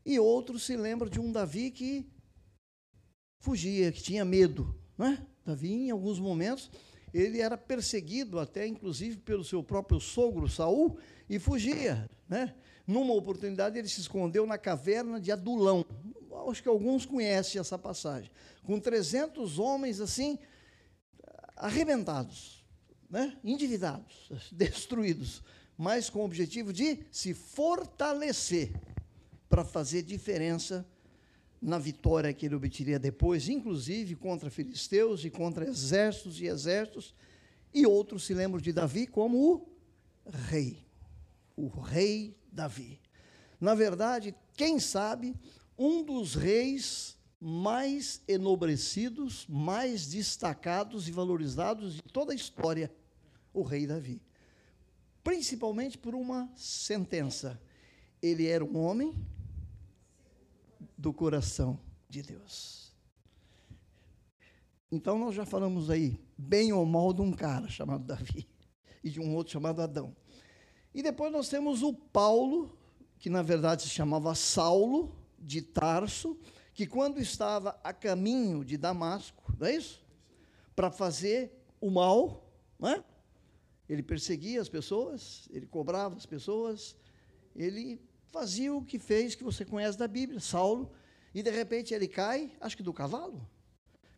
E 0.05 0.19
outros 0.19 0.65
se 0.65 0.77
lembram 0.77 1.09
de 1.09 1.21
um 1.21 1.33
Davi 1.33 1.71
que 1.71 2.07
fugia, 3.39 3.91
que 3.93 4.03
tinha 4.03 4.25
medo. 4.25 4.75
Não 4.99 5.07
é? 5.07 5.27
Davi, 5.45 5.73
em 5.73 5.91
alguns 5.91 6.19
momentos, 6.19 6.71
ele 7.13 7.41
era 7.41 7.59
perseguido 7.59 8.39
até, 8.39 8.67
inclusive, 8.67 9.19
pelo 9.19 9.45
seu 9.45 9.63
próprio 9.63 10.01
sogro 10.01 10.49
Saul 10.49 10.99
e 11.29 11.39
fugia. 11.39 12.09
Né? 12.29 12.55
Numa 12.87 13.13
oportunidade, 13.13 13.79
ele 13.79 13.89
se 13.89 14.01
escondeu 14.01 14.47
na 14.47 14.57
caverna 14.57 15.21
de 15.21 15.31
Adulão. 15.31 15.85
Acho 16.49 16.63
que 16.63 16.69
alguns 16.69 17.05
conhecem 17.05 17.61
essa 17.61 17.79
passagem. 17.79 18.31
Com 18.65 18.81
300 18.81 19.59
homens 19.59 20.01
assim, 20.01 20.39
arrebentados, 21.57 22.65
né? 23.09 23.37
endividados, 23.45 24.31
destruídos, 24.51 25.43
mas 25.77 26.09
com 26.09 26.21
o 26.21 26.25
objetivo 26.25 26.73
de 26.73 27.05
se 27.11 27.35
fortalecer 27.35 28.73
para 29.49 29.65
fazer 29.65 30.03
diferença 30.03 30.87
na 31.63 31.79
vitória 31.79 32.33
que 32.33 32.47
ele 32.47 32.57
obteria 32.57 32.99
depois, 32.99 33.49
inclusive 33.49 34.17
contra 34.17 34.51
filisteus 34.51 35.25
e 35.25 35.31
contra 35.31 35.65
exércitos 35.65 36.41
e 36.41 36.47
exércitos, 36.47 37.15
e 37.73 37.87
outros 37.87 38.25
se 38.25 38.35
lembram 38.35 38.61
de 38.61 38.73
Davi 38.73 39.07
como 39.07 39.39
o 39.39 39.67
rei, 40.29 40.85
o 41.57 41.69
rei 41.69 42.37
Davi. 42.51 43.01
Na 43.61 43.77
verdade, 43.77 44.35
quem 44.55 44.81
sabe, 44.81 45.37
um 45.79 46.03
dos 46.03 46.35
reis 46.35 47.17
mais 47.41 48.21
enobrecidos, 48.27 49.47
mais 49.49 50.09
destacados 50.09 51.09
e 51.09 51.13
valorizados 51.13 51.95
de 51.95 52.03
toda 52.03 52.33
a 52.33 52.37
história, 52.37 52.93
o 53.55 53.63
rei 53.63 53.87
Davi. 53.87 54.21
Principalmente 55.23 55.97
por 55.97 56.15
uma 56.15 56.51
sentença. 56.57 57.61
Ele 58.21 58.47
era 58.47 58.65
um 58.65 58.77
homem 58.77 59.15
do 61.03 61.13
coração 61.13 61.81
de 62.09 62.23
Deus. 62.23 62.95
Então 64.89 65.19
nós 65.19 65.35
já 65.35 65.45
falamos 65.45 65.91
aí, 65.91 66.17
bem 66.39 66.73
ou 66.73 66.87
mal, 66.87 67.13
de 67.13 67.21
um 67.21 67.33
cara 67.33 67.69
chamado 67.69 68.05
Davi 68.05 68.49
e 69.03 69.11
de 69.11 69.19
um 69.19 69.35
outro 69.35 69.53
chamado 69.53 69.83
Adão. 69.83 70.15
E 70.95 71.03
depois 71.03 71.33
nós 71.33 71.49
temos 71.49 71.83
o 71.83 71.93
Paulo, 71.93 72.79
que 73.19 73.29
na 73.29 73.43
verdade 73.43 73.83
se 73.83 73.89
chamava 73.89 74.33
Saulo, 74.37 75.13
de 75.37 75.61
Tarso, 75.61 76.39
que 76.73 76.87
quando 76.87 77.19
estava 77.19 77.77
a 77.83 77.93
caminho 77.93 78.65
de 78.65 78.77
Damasco, 78.77 79.53
não 79.59 79.67
é 79.67 79.75
isso? 79.75 80.07
Para 80.77 80.89
fazer 80.89 81.67
o 81.81 81.91
mal, 81.91 82.49
não 82.79 82.91
é? 82.91 83.05
Ele 83.89 84.05
perseguia 84.05 84.61
as 84.61 84.69
pessoas, 84.69 85.49
ele 85.51 85.67
cobrava 85.67 86.15
as 86.15 86.27
pessoas, 86.27 86.95
ele 87.57 88.01
fazia 88.33 88.75
o 88.75 88.83
que 88.83 88.99
fez, 88.99 89.35
que 89.35 89.45
você 89.45 89.65
conhece 89.65 89.99
da 89.99 90.09
Bíblia, 90.09 90.41
Saulo, 90.41 90.91
E 91.35 91.43
de 91.43 91.51
repente 91.51 91.95
ele 91.95 92.09
cai, 92.09 92.53
acho 92.61 92.77
que 92.77 92.83
do 92.83 92.93
cavalo. 92.93 93.47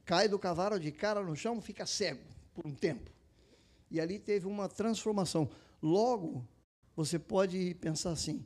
Cai 0.04 0.28
do 0.28 0.38
cavalo 0.38 0.80
de 0.80 0.90
cara 0.90 1.22
no 1.22 1.36
chão, 1.36 1.60
fica 1.60 1.86
cego 1.86 2.22
por 2.52 2.66
um 2.66 2.74
tempo. 2.74 3.10
E 3.90 4.00
ali 4.00 4.18
teve 4.18 4.46
uma 4.46 4.68
transformação. 4.68 5.48
Logo, 5.80 6.46
você 6.96 7.18
pode 7.18 7.74
pensar 7.74 8.10
assim: 8.10 8.44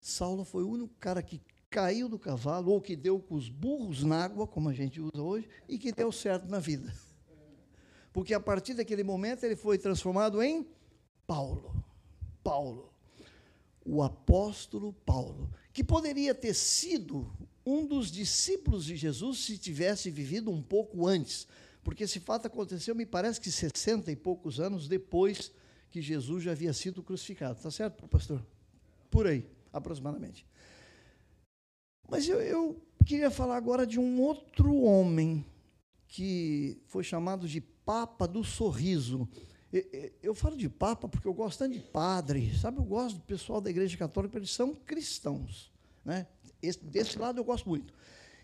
Saulo 0.00 0.44
foi 0.44 0.62
o 0.62 0.70
único 0.70 0.94
cara 1.00 1.22
que 1.22 1.40
caiu 1.68 2.08
do 2.08 2.18
cavalo, 2.18 2.70
ou 2.70 2.80
que 2.80 2.94
deu 2.94 3.18
com 3.18 3.34
os 3.34 3.48
burros 3.48 4.04
na 4.04 4.24
água, 4.24 4.46
como 4.46 4.68
a 4.68 4.72
gente 4.72 5.00
usa 5.00 5.20
hoje, 5.20 5.48
e 5.68 5.76
que 5.78 5.92
deu 5.92 6.12
certo 6.12 6.48
na 6.48 6.60
vida. 6.60 6.94
Porque 8.12 8.32
a 8.32 8.40
partir 8.40 8.74
daquele 8.74 9.02
momento 9.02 9.44
ele 9.44 9.56
foi 9.56 9.78
transformado 9.78 10.40
em 10.42 10.66
Paulo. 11.26 11.84
Paulo. 12.42 12.95
O 13.86 14.02
apóstolo 14.02 14.92
Paulo, 14.92 15.50
que 15.72 15.84
poderia 15.84 16.34
ter 16.34 16.54
sido 16.54 17.32
um 17.64 17.86
dos 17.86 18.10
discípulos 18.10 18.84
de 18.84 18.96
Jesus 18.96 19.38
se 19.38 19.58
tivesse 19.58 20.10
vivido 20.10 20.50
um 20.50 20.62
pouco 20.62 21.06
antes. 21.06 21.46
Porque 21.82 22.04
esse 22.04 22.18
fato 22.18 22.46
aconteceu, 22.46 22.94
me 22.94 23.06
parece 23.06 23.40
que 23.40 23.50
60 23.50 24.10
e 24.10 24.16
poucos 24.16 24.58
anos 24.58 24.88
depois 24.88 25.52
que 25.90 26.02
Jesus 26.02 26.42
já 26.42 26.52
havia 26.52 26.72
sido 26.72 27.02
crucificado. 27.02 27.56
Está 27.56 27.70
certo, 27.70 28.08
pastor? 28.08 28.44
Por 29.10 29.26
aí, 29.26 29.48
aproximadamente. 29.72 30.46
Mas 32.08 32.28
eu, 32.28 32.40
eu 32.40 32.82
queria 33.04 33.30
falar 33.30 33.56
agora 33.56 33.86
de 33.86 33.98
um 33.98 34.20
outro 34.20 34.74
homem 34.82 35.44
que 36.08 36.80
foi 36.86 37.02
chamado 37.02 37.48
de 37.48 37.60
Papa 37.60 38.26
do 38.26 38.42
Sorriso. 38.44 39.28
Eu 40.22 40.34
falo 40.34 40.56
de 40.56 40.68
Papa 40.68 41.08
porque 41.08 41.26
eu 41.26 41.34
gosto 41.34 41.58
tanto 41.58 41.74
de 41.74 41.80
padre, 41.80 42.56
sabe? 42.56 42.78
Eu 42.78 42.84
gosto 42.84 43.16
do 43.16 43.22
pessoal 43.22 43.60
da 43.60 43.68
Igreja 43.68 43.96
Católica, 43.96 44.30
porque 44.30 44.38
eles 44.38 44.50
são 44.50 44.74
cristãos. 44.74 45.72
Né? 46.04 46.26
Esse, 46.62 46.82
desse 46.84 47.18
lado 47.18 47.38
eu 47.38 47.44
gosto 47.44 47.68
muito. 47.68 47.92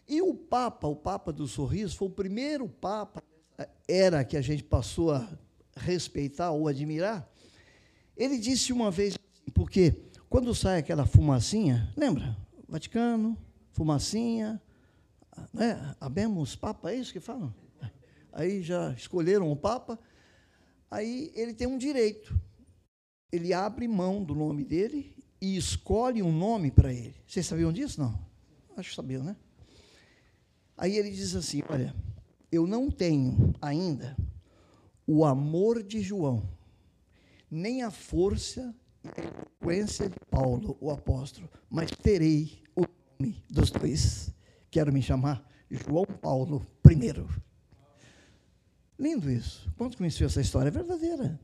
E 0.09 0.21
o 0.21 0.35
Papa, 0.35 0.89
o 0.89 0.97
Papa 0.97 1.33
do 1.33 1.47
Sorriso, 1.47 1.97
foi 1.97 2.09
o 2.09 2.11
primeiro 2.11 2.69
Papa, 2.69 3.23
era 3.87 4.25
que 4.25 4.37
a 4.37 4.43
gente 4.43 4.65
passou 4.65 5.13
a 5.13 5.29
respeitar 5.77 6.51
ou 6.51 6.69
admirar. 6.69 7.29
Ele 8.17 8.39
disse 8.39 8.73
uma 8.73 8.91
vez, 8.91 9.17
porque 9.55 9.95
quando 10.29 10.55
sai 10.55 10.79
aquela 10.79 11.07
fumacinha, 11.07 11.93
lembra? 11.97 12.37
Vaticano, 12.69 13.39
fumacinha, 13.71 14.61
né? 15.53 15.95
Abemos 16.01 16.57
Papa, 16.57 16.91
é 16.91 16.97
isso 16.97 17.13
que 17.13 17.21
falam? 17.21 17.55
Aí 18.33 18.63
já 18.63 18.93
escolheram 18.93 19.51
o 19.51 19.57
Papa, 19.57 19.99
aí 20.93 21.33
ele 21.35 21.55
tem 21.55 21.67
um 21.67 21.79
direito. 21.79 22.39
Ele 23.33 23.55
abre 23.55 23.89
mão 23.89 24.23
do 24.23 24.35
nome 24.35 24.63
dele 24.63 25.17
e 25.41 25.57
escolhe 25.57 26.23
um 26.23 26.31
nome 26.31 26.71
para 26.71 26.93
ele. 26.93 27.15
Vocês 27.27 27.47
sabiam 27.47 27.73
disso? 27.73 27.99
Não? 27.99 28.19
Acho 28.77 28.91
que 28.91 28.97
sabiam, 28.97 29.25
né? 29.25 29.35
Aí 30.77 30.99
ele 30.99 31.11
diz 31.11 31.35
assim: 31.35 31.63
Olha, 31.69 31.95
eu 32.51 32.67
não 32.67 32.91
tenho 32.91 33.55
ainda 33.61 34.17
o 35.07 35.25
amor 35.25 35.83
de 35.83 36.03
João, 36.03 36.47
nem 37.51 37.83
a 37.83 37.91
força 37.91 38.75
e 39.03 39.09
a 39.09 39.25
eloquência 39.25 40.11
de 40.11 40.19
Paulo, 40.31 40.77
o 40.81 40.91
apóstolo, 40.91 41.49
mas 41.71 41.91
terei 41.91 42.63
dos 43.49 43.71
dois. 43.71 44.33
Quero 44.71 44.93
me 44.93 45.03
chamar 45.03 45.47
João 45.71 46.05
Paulo 46.05 46.67
I. 46.87 47.52
Lindo 48.99 49.31
isso. 49.31 49.71
Quantos 49.77 49.97
conheceu 49.97 50.27
essa 50.27 50.41
história? 50.41 50.69
É 50.69 50.71
verdadeira. 50.71 51.41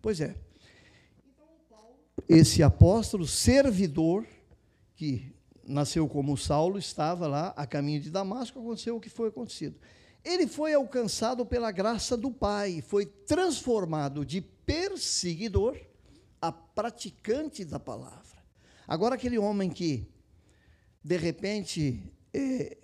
Pois 0.00 0.20
é. 0.20 0.34
Esse 2.28 2.62
apóstolo, 2.62 3.26
servidor, 3.26 4.26
que 4.94 5.34
nasceu 5.64 6.08
como 6.08 6.36
Saulo, 6.36 6.78
estava 6.78 7.26
lá 7.26 7.52
a 7.56 7.66
caminho 7.66 8.00
de 8.00 8.10
Damasco, 8.10 8.58
aconteceu 8.60 8.96
o 8.96 9.00
que 9.00 9.10
foi 9.10 9.28
acontecido. 9.28 9.76
Ele 10.24 10.46
foi 10.46 10.72
alcançado 10.72 11.44
pela 11.44 11.72
graça 11.72 12.16
do 12.16 12.30
Pai, 12.30 12.80
foi 12.80 13.06
transformado 13.06 14.24
de 14.24 14.40
perseguidor 14.40 15.76
a 16.40 16.52
praticante 16.52 17.64
da 17.64 17.78
palavra. 17.78 18.42
Agora, 18.86 19.16
aquele 19.16 19.38
homem 19.38 19.68
que 19.68 20.12
de 21.04 21.16
repente, 21.16 22.00
é, 22.32 22.76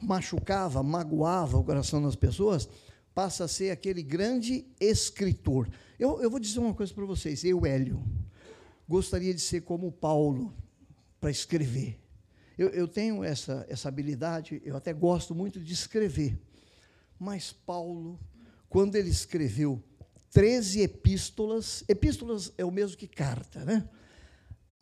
machucava, 0.00 0.82
magoava 0.82 1.56
o 1.58 1.64
coração 1.64 2.02
das 2.02 2.16
pessoas, 2.16 2.68
passa 3.14 3.44
a 3.44 3.48
ser 3.48 3.70
aquele 3.70 4.02
grande 4.02 4.64
escritor. 4.80 5.68
Eu, 5.98 6.22
eu 6.22 6.30
vou 6.30 6.40
dizer 6.40 6.58
uma 6.58 6.74
coisa 6.74 6.92
para 6.92 7.04
vocês, 7.04 7.44
eu, 7.44 7.64
Hélio, 7.66 8.02
gostaria 8.88 9.32
de 9.32 9.40
ser 9.40 9.62
como 9.62 9.92
Paulo 9.92 10.54
para 11.20 11.30
escrever. 11.30 11.98
Eu, 12.58 12.68
eu, 12.68 12.86
tenho 12.86 13.24
essa, 13.24 13.64
essa 13.68 13.88
habilidade, 13.88 14.60
eu 14.64 14.76
até 14.76 14.92
gosto 14.92 15.34
muito 15.34 15.60
de 15.60 15.72
escrever. 15.72 16.38
Mas 17.18 17.52
Paulo, 17.52 18.18
quando 18.68 18.96
ele 18.96 19.10
escreveu 19.10 19.82
13 20.30 20.80
epístolas, 20.80 21.84
epístolas 21.88 22.52
é 22.58 22.64
o 22.64 22.70
mesmo 22.70 22.96
que 22.96 23.06
carta, 23.06 23.64
né? 23.64 23.88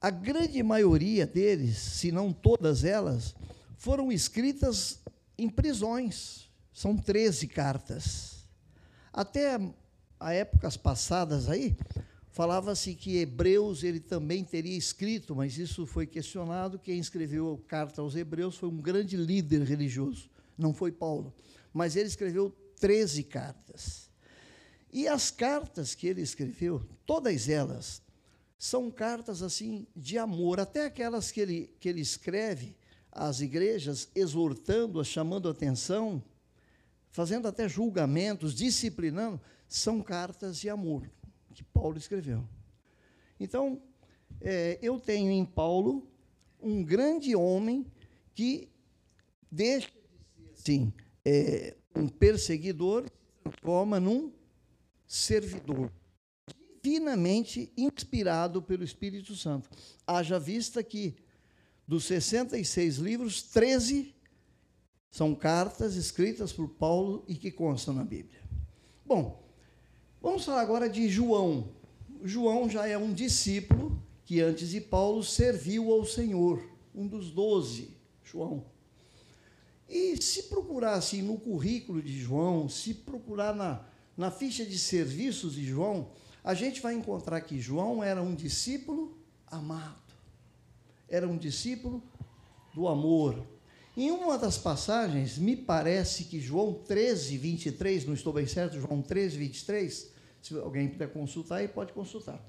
A 0.01 0.11
grande 0.11 0.63
maioria 0.63 1.27
deles, 1.27 1.77
se 1.77 2.11
não 2.11 2.33
todas 2.33 2.85
elas, 2.85 3.35
foram 3.77 4.11
escritas 4.11 4.99
em 5.37 5.49
prisões. 5.49 6.50
São 6.73 6.97
13 6.97 7.47
cartas. 7.49 8.47
Até 9.13 9.59
a 10.19 10.33
épocas 10.33 10.77
passadas 10.77 11.49
aí, 11.49 11.77
falava-se 12.31 12.95
que 12.95 13.17
Hebreus 13.17 13.83
ele 13.83 14.01
também 14.01 14.45
teria 14.45 14.77
escrito, 14.77 15.35
mas 15.35 15.59
isso 15.59 15.87
foi 15.87 16.07
questionado. 16.07 16.79
Quem 16.79 16.99
escreveu 16.99 17.61
a 17.63 17.69
carta 17.69 18.03
aos 18.03 18.15
Hebreus 18.15 18.57
foi 18.57 18.69
um 18.69 18.77
grande 18.77 19.17
líder 19.17 19.63
religioso, 19.63 20.31
não 20.57 20.73
foi 20.73 20.93
Paulo. 20.93 21.35
Mas 21.73 21.97
ele 21.97 22.09
escreveu 22.09 22.55
13 22.79 23.25
cartas. 23.25 24.11
E 24.93 25.07
as 25.07 25.31
cartas 25.31 25.95
que 25.95 26.07
ele 26.07 26.21
escreveu, 26.21 26.85
todas 27.07 27.49
elas, 27.49 28.03
são 28.59 28.91
cartas 28.91 29.43
assim 29.43 29.87
de 29.97 30.19
amor, 30.19 30.61
até 30.61 30.85
aquelas 30.85 31.31
que 31.31 31.41
ele, 31.41 31.75
que 31.81 31.89
ele 31.89 32.01
escreve 32.01 32.77
às 33.11 33.41
igrejas, 33.41 34.09
exortando-as, 34.15 35.07
chamando 35.07 35.49
a 35.49 35.53
atenção, 35.53 36.23
fazendo 37.11 37.49
até 37.49 37.69
julgamentos, 37.69 38.55
disciplinando, 38.55 39.41
são 39.69 40.03
cartas 40.03 40.59
de 40.59 40.69
amor 40.69 41.11
que 41.55 41.65
Paulo 41.65 41.99
escreveu. 41.99 42.47
Então, 43.39 43.83
é, 44.41 44.79
eu 44.81 44.99
tenho 44.99 45.31
em 45.31 45.45
Paulo 45.45 46.09
um 46.61 46.83
grande 46.83 47.35
homem 47.35 47.87
que 48.35 48.69
deixa 49.51 49.89
de 49.89 50.61
ser 50.61 50.73
assim, 50.73 50.93
é, 51.25 51.77
um 51.95 52.09
perseguidor, 52.09 53.05
se 53.05 53.43
transforma 53.43 53.99
num 53.99 54.33
servidor 55.07 55.91
divinamente 56.83 57.73
inspirado 57.77 58.63
pelo 58.63 58.85
Espírito 58.85 59.37
Santo. 59.37 59.69
Haja 60.07 60.39
vista 60.39 60.83
que, 60.83 61.15
dos 61.87 62.05
66 62.05 62.97
livros, 62.97 63.43
13 63.43 64.15
são 65.11 65.35
cartas 65.35 65.97
escritas 65.97 66.53
por 66.53 66.69
Paulo 66.69 67.25
e 67.27 67.35
que 67.35 67.51
constam 67.51 67.93
na 67.95 68.05
Bíblia. 68.05 68.41
Bom, 69.05 69.43
vamos 70.23 70.45
falar 70.45 70.61
agora 70.61 70.89
de 70.89 71.09
João. 71.09 71.69
João 72.23 72.69
já 72.69 72.87
é 72.87 72.97
um 72.97 73.13
discípulo 73.13 74.01
que, 74.25 74.41
antes 74.41 74.71
de 74.71 74.81
Paulo, 74.81 75.25
serviu 75.25 75.91
ao 75.91 76.05
Senhor, 76.05 76.63
um 76.95 77.07
dos 77.07 77.31
doze, 77.31 77.97
João. 78.23 78.65
E 79.89 80.23
se 80.23 80.45
procurar 80.45 80.95
assim 80.95 81.21
no 81.21 81.37
currículo 81.37 82.01
de 82.01 82.17
João, 82.17 82.69
se 82.69 82.95
procurar 82.95 83.53
na, 83.53 83.85
na 84.17 84.31
ficha 84.31 84.65
de 84.65 84.79
serviços 84.79 85.55
de 85.55 85.65
João, 85.65 86.13
a 86.45 86.55
gente 86.55 86.81
vai 86.81 86.95
encontrar 86.95 87.41
que 87.41 87.61
João 87.61 88.03
era 88.03 88.23
um 88.23 88.35
discípulo 88.35 89.19
amado, 89.49 90.15
era 91.09 91.27
um 91.27 91.37
discípulo 91.37 92.01
do 92.73 92.87
amor. 92.87 93.45
Em 93.97 94.11
uma 94.11 94.39
das 94.39 94.57
passagens, 94.57 95.37
me 95.37 95.57
parece 95.57 96.25
que 96.25 96.41
João 96.41 96.75
13, 96.75 97.37
23, 97.37 98.07
não 98.07 98.15
estou 98.15 98.33
bem 98.33 98.47
certo, 98.47 98.79
João 98.81 99.03
13, 99.03 99.37
23, 99.37 100.11
se 100.41 100.55
alguém 100.59 100.89
puder 100.89 101.13
consultar 101.13 101.57
aí, 101.57 101.69
pode 101.69 101.93
consultar. 101.93 102.41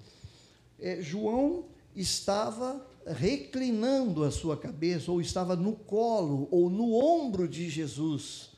É, 0.80 1.02
João 1.02 1.66
estava 1.96 2.86
reclinando 3.06 4.24
a 4.24 4.30
sua 4.30 4.56
cabeça, 4.56 5.12
ou 5.12 5.20
estava 5.20 5.56
no 5.56 5.74
colo, 5.74 6.48
ou 6.52 6.70
no 6.70 6.94
ombro 6.94 7.48
de 7.48 7.70
Jesus, 7.70 8.52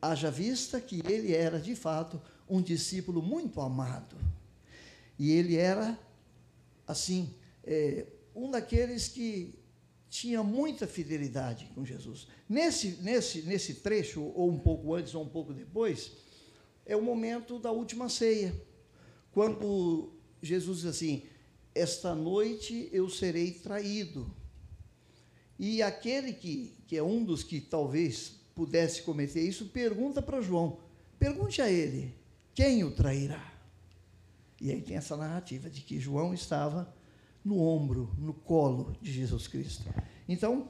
haja 0.00 0.30
vista 0.30 0.78
que 0.78 1.02
ele 1.08 1.34
era, 1.34 1.58
de 1.58 1.74
fato, 1.74 2.20
um 2.48 2.60
discípulo 2.60 3.22
muito 3.22 3.60
amado. 3.62 4.16
E 5.18 5.32
ele 5.32 5.56
era, 5.56 5.98
assim, 6.86 7.34
é, 7.64 8.06
um 8.34 8.50
daqueles 8.50 9.08
que 9.08 9.54
tinha 10.18 10.42
muita 10.42 10.86
fidelidade 10.86 11.70
com 11.74 11.84
Jesus. 11.84 12.26
Nesse, 12.48 12.98
nesse, 13.02 13.42
nesse 13.42 13.74
trecho, 13.74 14.22
ou 14.34 14.50
um 14.50 14.58
pouco 14.58 14.94
antes 14.94 15.14
ou 15.14 15.22
um 15.22 15.28
pouco 15.28 15.52
depois, 15.52 16.12
é 16.86 16.96
o 16.96 17.02
momento 17.02 17.58
da 17.58 17.70
última 17.70 18.08
ceia, 18.08 18.54
quando 19.30 20.14
Jesus 20.40 20.78
diz 20.78 20.86
assim: 20.86 21.24
Esta 21.74 22.14
noite 22.14 22.88
eu 22.92 23.10
serei 23.10 23.50
traído. 23.52 24.34
E 25.58 25.82
aquele 25.82 26.32
que, 26.32 26.72
que 26.86 26.96
é 26.96 27.02
um 27.02 27.22
dos 27.22 27.42
que 27.42 27.60
talvez 27.60 28.40
pudesse 28.54 29.02
cometer 29.02 29.42
isso, 29.42 29.66
pergunta 29.66 30.22
para 30.22 30.40
João: 30.40 30.80
pergunte 31.18 31.60
a 31.60 31.70
ele, 31.70 32.14
quem 32.54 32.82
o 32.84 32.90
trairá? 32.90 33.52
E 34.62 34.70
aí 34.70 34.80
tem 34.80 34.96
essa 34.96 35.14
narrativa 35.14 35.68
de 35.68 35.82
que 35.82 36.00
João 36.00 36.32
estava 36.32 36.95
no 37.46 37.60
ombro, 37.60 38.12
no 38.18 38.34
colo 38.34 38.96
de 39.00 39.12
Jesus 39.12 39.46
Cristo. 39.46 39.84
Então, 40.28 40.66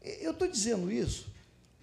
eu 0.00 0.30
estou 0.30 0.48
dizendo 0.48 0.90
isso 0.90 1.30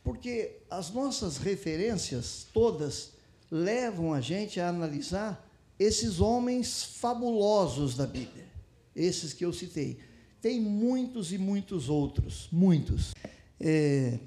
porque 0.04 0.63
as 0.72 0.89
nossas 0.89 1.38
referências 1.38 2.48
todas 2.51 3.12
levam 3.51 4.12
a 4.12 4.20
gente 4.20 4.60
a 4.60 4.68
analisar 4.68 5.48
esses 5.78 6.20
homens 6.20 6.84
fabulosos 6.84 7.96
da 7.96 8.08
Bíblia, 8.08 8.48
esses 8.96 9.32
que 9.32 9.46
eu 9.46 9.54
citei. 9.54 10.00
Tem 10.42 10.60
muitos 10.60 11.32
e 11.32 11.38
muitos 11.38 11.88
outros, 11.88 12.50
muitos. 12.51 13.13
É, 13.60 14.18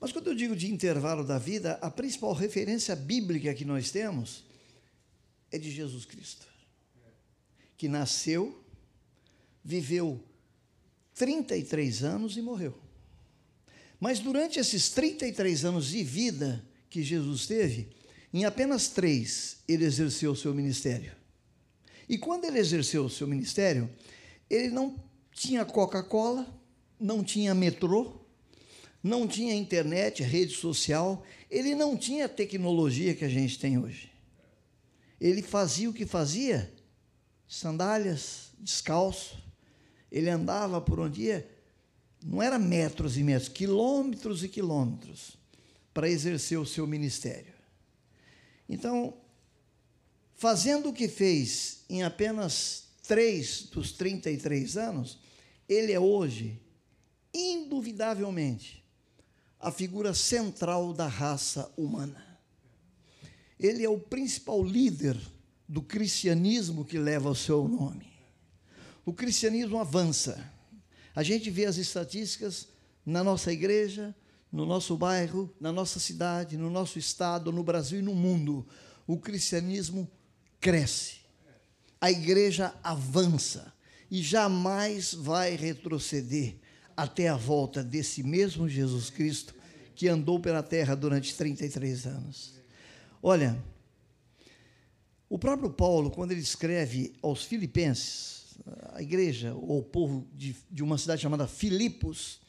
mas 0.00 0.10
quando 0.10 0.26
eu 0.26 0.34
digo 0.34 0.56
de 0.56 0.68
intervalo 0.68 1.24
da 1.24 1.38
vida, 1.38 1.74
a 1.80 1.90
principal 1.90 2.32
referência 2.32 2.96
bíblica 2.96 3.54
que 3.54 3.64
nós 3.64 3.92
temos 3.92 4.42
é 5.52 5.58
de 5.58 5.70
Jesus 5.70 6.04
Cristo, 6.04 6.47
que 7.78 7.88
nasceu, 7.88 8.62
viveu 9.64 10.20
33 11.14 12.02
anos 12.02 12.36
e 12.36 12.42
morreu. 12.42 12.76
Mas 14.00 14.18
durante 14.18 14.58
esses 14.58 14.90
33 14.90 15.64
anos 15.64 15.86
de 15.86 16.02
vida 16.02 16.64
que 16.90 17.02
Jesus 17.02 17.46
teve, 17.46 17.88
em 18.34 18.44
apenas 18.44 18.88
três 18.88 19.58
ele 19.66 19.84
exerceu 19.84 20.32
o 20.32 20.36
seu 20.36 20.52
ministério. 20.52 21.12
E 22.08 22.18
quando 22.18 22.44
ele 22.44 22.58
exerceu 22.58 23.04
o 23.04 23.10
seu 23.10 23.26
ministério, 23.26 23.88
ele 24.50 24.68
não 24.70 25.02
tinha 25.32 25.64
Coca-Cola, 25.64 26.46
não 26.98 27.22
tinha 27.22 27.54
metrô, 27.54 28.20
não 29.02 29.28
tinha 29.28 29.54
internet, 29.54 30.22
rede 30.22 30.54
social, 30.54 31.24
ele 31.48 31.76
não 31.76 31.96
tinha 31.96 32.24
a 32.24 32.28
tecnologia 32.28 33.14
que 33.14 33.24
a 33.24 33.28
gente 33.28 33.58
tem 33.58 33.78
hoje. 33.78 34.10
Ele 35.20 35.42
fazia 35.42 35.88
o 35.88 35.92
que 35.92 36.06
fazia? 36.06 36.72
Sandálias, 37.48 38.52
descalço. 38.60 39.42
Ele 40.12 40.28
andava 40.28 40.80
por 40.80 41.00
onde 41.00 41.22
ia, 41.22 41.50
não 42.22 42.42
era 42.42 42.58
metros 42.58 43.16
e 43.16 43.22
metros, 43.22 43.48
quilômetros 43.48 44.44
e 44.44 44.48
quilômetros, 44.48 45.36
para 45.94 46.08
exercer 46.08 46.58
o 46.58 46.66
seu 46.66 46.86
ministério. 46.86 47.54
Então, 48.68 49.14
fazendo 50.34 50.90
o 50.90 50.92
que 50.92 51.08
fez 51.08 51.84
em 51.88 52.02
apenas 52.02 52.84
três 53.02 53.62
dos 53.62 53.92
33 53.92 54.76
anos, 54.76 55.18
ele 55.66 55.92
é 55.92 55.98
hoje, 55.98 56.60
induvidavelmente, 57.32 58.84
a 59.58 59.72
figura 59.72 60.14
central 60.14 60.92
da 60.92 61.06
raça 61.06 61.72
humana. 61.76 62.38
Ele 63.58 63.84
é 63.84 63.88
o 63.88 63.98
principal 63.98 64.62
líder 64.62 65.18
do 65.68 65.82
cristianismo 65.82 66.84
que 66.84 66.98
leva 66.98 67.28
o 67.28 67.34
seu 67.34 67.68
nome. 67.68 68.10
O 69.04 69.12
cristianismo 69.12 69.78
avança. 69.78 70.52
A 71.14 71.22
gente 71.22 71.50
vê 71.50 71.66
as 71.66 71.76
estatísticas 71.76 72.68
na 73.04 73.22
nossa 73.22 73.52
igreja, 73.52 74.14
no 74.50 74.64
nosso 74.64 74.96
bairro, 74.96 75.54
na 75.60 75.70
nossa 75.70 76.00
cidade, 76.00 76.56
no 76.56 76.70
nosso 76.70 76.98
estado, 76.98 77.52
no 77.52 77.62
Brasil 77.62 77.98
e 77.98 78.02
no 78.02 78.14
mundo. 78.14 78.66
O 79.06 79.18
cristianismo 79.18 80.10
cresce. 80.60 81.18
A 82.00 82.10
igreja 82.10 82.74
avança 82.82 83.72
e 84.10 84.22
jamais 84.22 85.12
vai 85.12 85.54
retroceder 85.54 86.56
até 86.96 87.28
a 87.28 87.36
volta 87.36 87.82
desse 87.82 88.22
mesmo 88.22 88.68
Jesus 88.68 89.10
Cristo 89.10 89.54
que 89.94 90.08
andou 90.08 90.38
pela 90.38 90.62
terra 90.62 90.94
durante 90.94 91.34
33 91.34 92.06
anos. 92.06 92.54
Olha, 93.22 93.58
o 95.28 95.38
próprio 95.38 95.70
Paulo, 95.70 96.10
quando 96.10 96.32
ele 96.32 96.40
escreve 96.40 97.12
aos 97.22 97.44
Filipenses, 97.44 98.56
a 98.92 99.02
igreja, 99.02 99.54
ou 99.54 99.78
o 99.78 99.82
povo 99.82 100.26
de, 100.34 100.56
de 100.70 100.82
uma 100.82 100.98
cidade 100.98 101.22
chamada 101.22 101.46
Filipos, 101.46 102.40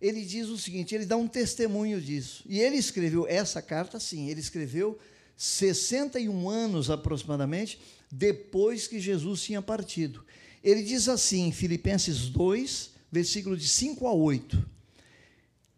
ele 0.00 0.24
diz 0.24 0.48
o 0.48 0.58
seguinte: 0.58 0.94
ele 0.94 1.06
dá 1.06 1.16
um 1.16 1.26
testemunho 1.26 2.00
disso. 2.00 2.44
E 2.46 2.60
ele 2.60 2.76
escreveu 2.76 3.26
essa 3.26 3.62
carta, 3.62 3.98
sim, 3.98 4.28
ele 4.28 4.40
escreveu 4.40 4.98
61 5.36 6.48
anos 6.48 6.90
aproximadamente 6.90 7.80
depois 8.10 8.86
que 8.86 9.00
Jesus 9.00 9.42
tinha 9.42 9.60
partido. 9.60 10.24
Ele 10.62 10.82
diz 10.82 11.08
assim, 11.08 11.46
em 11.46 11.52
Filipenses 11.52 12.28
2, 12.28 12.90
versículo 13.10 13.56
de 13.56 13.68
5 13.68 14.06
a 14.06 14.12
8: 14.12 14.70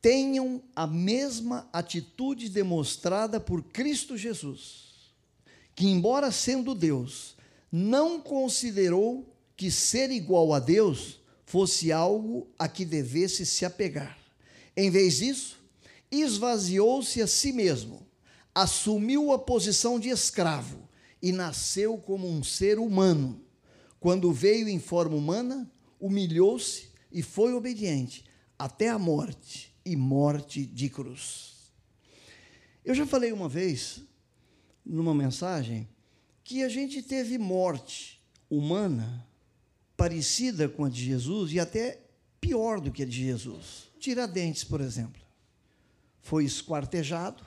Tenham 0.01 0.63
a 0.75 0.87
mesma 0.87 1.69
atitude 1.73 2.49
demonstrada 2.49 3.39
por 3.39 3.63
Cristo 3.63 4.17
Jesus, 4.17 4.88
que, 5.79 5.87
embora 5.87 6.33
sendo 6.33 6.75
Deus, 6.75 7.37
não 7.71 8.21
considerou 8.21 9.33
que 9.57 9.71
ser 9.71 10.11
igual 10.11 10.53
a 10.53 10.59
Deus 10.59 11.21
fosse 11.47 11.93
algo 11.93 12.49
a 12.59 12.67
que 12.67 12.85
devesse 12.85 13.47
se 13.47 13.65
apegar. 13.65 14.19
Em 14.77 14.91
vez 14.91 15.19
disso, 15.19 15.57
esvaziou-se 16.11 17.23
a 17.23 17.29
si 17.29 17.53
mesmo, 17.53 18.05
assumiu 18.53 19.33
a 19.33 19.39
posição 19.39 20.01
de 20.01 20.09
escravo 20.09 20.89
e 21.23 21.31
nasceu 21.31 21.97
como 21.97 22.29
um 22.29 22.43
ser 22.43 22.81
humano. 22.81 23.41
Quando 24.01 24.33
veio 24.33 24.69
em 24.69 24.81
forma 24.81 25.15
humana, 25.15 25.71
humilhou-se 26.01 26.89
e 27.13 27.23
foi 27.23 27.53
obediente 27.53 28.25
até 28.59 28.89
a 28.89 28.99
morte 28.99 29.73
e 29.85 29.95
morte 29.95 30.67
de 30.67 30.89
cruz. 30.89 31.71
Eu 32.85 32.97
já 32.97 33.07
falei 33.07 33.31
uma 33.31 33.49
vez, 33.49 34.03
numa 34.89 35.15
mensagem, 35.15 35.89
que 36.43 36.63
a 36.63 36.69
gente 36.69 37.03
teve 37.03 37.37
morte 37.37 38.21
humana 38.49 39.27
parecida 39.97 40.69
com 40.69 40.85
a 40.85 40.89
de 40.89 41.05
Jesus 41.05 41.53
e 41.53 41.61
até 41.61 42.01
pior 42.41 42.81
do 42.81 42.91
que 42.91 43.03
a 43.03 43.07
de 43.07 43.25
Jesus. 43.25 43.89
Tiradentes, 44.01 44.65
por 44.65 44.81
exemplo, 44.81 45.21
foi 46.23 46.45
esquartejado, 46.45 47.45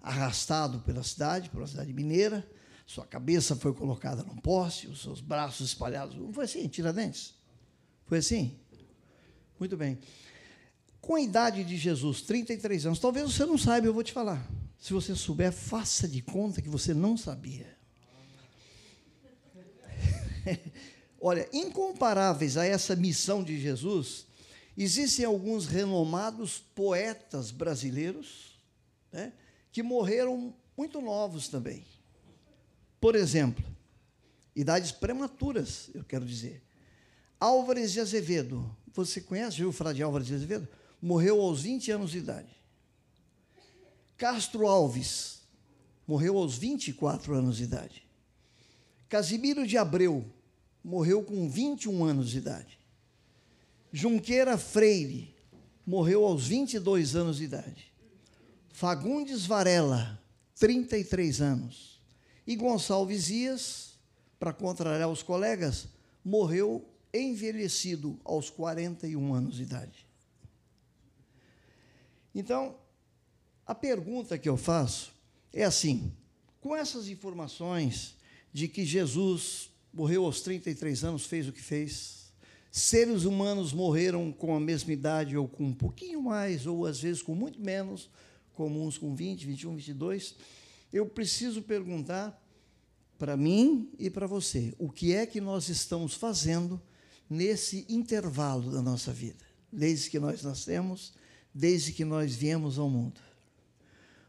arrastado 0.00 0.80
pela 0.80 1.02
cidade, 1.02 1.50
pela 1.50 1.66
cidade 1.66 1.92
mineira, 1.92 2.48
sua 2.86 3.06
cabeça 3.06 3.56
foi 3.56 3.72
colocada 3.72 4.22
num 4.22 4.36
poste, 4.36 4.86
os 4.86 5.02
seus 5.02 5.20
braços 5.20 5.68
espalhados. 5.68 6.14
Não 6.14 6.32
foi 6.32 6.44
assim, 6.44 6.68
Tiradentes? 6.68 7.34
Foi 8.04 8.18
assim? 8.18 8.58
Muito 9.58 9.76
bem. 9.76 9.98
Com 11.00 11.14
a 11.14 11.20
idade 11.20 11.64
de 11.64 11.76
Jesus, 11.76 12.22
33 12.22 12.86
anos, 12.86 12.98
talvez 12.98 13.32
você 13.32 13.44
não 13.46 13.56
saiba, 13.56 13.86
eu 13.86 13.94
vou 13.94 14.02
te 14.02 14.12
falar. 14.12 14.46
Se 14.84 14.92
você 14.92 15.16
souber, 15.16 15.50
faça 15.50 16.06
de 16.06 16.20
conta 16.20 16.60
que 16.60 16.68
você 16.68 16.92
não 16.92 17.16
sabia. 17.16 17.74
Olha, 21.18 21.48
incomparáveis 21.54 22.58
a 22.58 22.66
essa 22.66 22.94
missão 22.94 23.42
de 23.42 23.58
Jesus, 23.58 24.26
existem 24.76 25.24
alguns 25.24 25.64
renomados 25.64 26.58
poetas 26.74 27.50
brasileiros 27.50 28.60
né, 29.10 29.32
que 29.72 29.82
morreram 29.82 30.54
muito 30.76 31.00
novos 31.00 31.48
também. 31.48 31.82
Por 33.00 33.16
exemplo, 33.16 33.64
idades 34.54 34.92
prematuras, 34.92 35.88
eu 35.94 36.04
quero 36.04 36.26
dizer. 36.26 36.62
Álvares 37.40 37.90
de 37.90 38.00
Azevedo, 38.00 38.76
você 38.92 39.22
conhece, 39.22 39.56
viu 39.56 39.72
falar 39.72 39.94
de 39.94 40.02
Álvares 40.02 40.26
de 40.26 40.34
Azevedo? 40.34 40.68
Morreu 41.00 41.40
aos 41.40 41.62
20 41.62 41.90
anos 41.90 42.10
de 42.10 42.18
idade. 42.18 42.63
Castro 44.16 44.66
Alves, 44.66 45.42
morreu 46.06 46.36
aos 46.38 46.56
24 46.56 47.34
anos 47.34 47.56
de 47.56 47.64
idade. 47.64 48.06
Casimiro 49.08 49.66
de 49.66 49.76
Abreu, 49.76 50.24
morreu 50.82 51.22
com 51.22 51.48
21 51.48 52.04
anos 52.04 52.30
de 52.30 52.38
idade. 52.38 52.78
Junqueira 53.92 54.58
Freire 54.58 55.34
morreu 55.86 56.24
aos 56.24 56.46
22 56.46 57.14
anos 57.14 57.36
de 57.36 57.44
idade. 57.44 57.92
Fagundes 58.70 59.46
Varela, 59.46 60.20
33 60.58 61.40
anos. 61.40 62.00
E 62.46 62.56
Gonçalves 62.56 63.26
Dias, 63.26 63.98
para 64.38 64.52
contrariar 64.52 65.08
os 65.08 65.22
colegas, 65.22 65.88
morreu 66.24 66.84
envelhecido 67.12 68.18
aos 68.24 68.50
41 68.50 69.32
anos 69.32 69.56
de 69.56 69.62
idade. 69.62 70.06
Então, 72.34 72.74
a 73.66 73.74
pergunta 73.74 74.38
que 74.38 74.48
eu 74.48 74.56
faço 74.56 75.12
é 75.52 75.64
assim: 75.64 76.12
com 76.60 76.74
essas 76.74 77.08
informações 77.08 78.16
de 78.52 78.68
que 78.68 78.84
Jesus 78.84 79.70
morreu 79.92 80.24
aos 80.24 80.40
33 80.40 81.04
anos, 81.04 81.26
fez 81.26 81.48
o 81.48 81.52
que 81.52 81.62
fez. 81.62 82.24
Seres 82.70 83.24
humanos 83.24 83.72
morreram 83.72 84.32
com 84.32 84.54
a 84.54 84.60
mesma 84.60 84.92
idade, 84.92 85.36
ou 85.36 85.46
com 85.46 85.64
um 85.64 85.74
pouquinho 85.74 86.20
mais, 86.20 86.66
ou 86.66 86.86
às 86.86 87.00
vezes 87.00 87.22
com 87.22 87.34
muito 87.34 87.60
menos, 87.60 88.10
como 88.52 88.84
uns 88.84 88.98
com 88.98 89.14
20, 89.14 89.46
21, 89.46 89.76
22. 89.76 90.34
Eu 90.92 91.06
preciso 91.06 91.62
perguntar 91.62 92.40
para 93.16 93.36
mim 93.36 93.90
e 93.98 94.10
para 94.10 94.26
você: 94.26 94.74
o 94.78 94.90
que 94.90 95.14
é 95.14 95.24
que 95.24 95.40
nós 95.40 95.68
estamos 95.68 96.14
fazendo 96.14 96.82
nesse 97.30 97.86
intervalo 97.88 98.72
da 98.72 98.82
nossa 98.82 99.12
vida? 99.12 99.54
desde 99.74 100.08
que 100.08 100.18
nós 100.18 100.42
nascemos, 100.42 101.12
desde 101.52 101.92
que 101.92 102.04
nós 102.04 102.34
viemos 102.34 102.78
ao 102.78 102.88
mundo. 102.88 103.20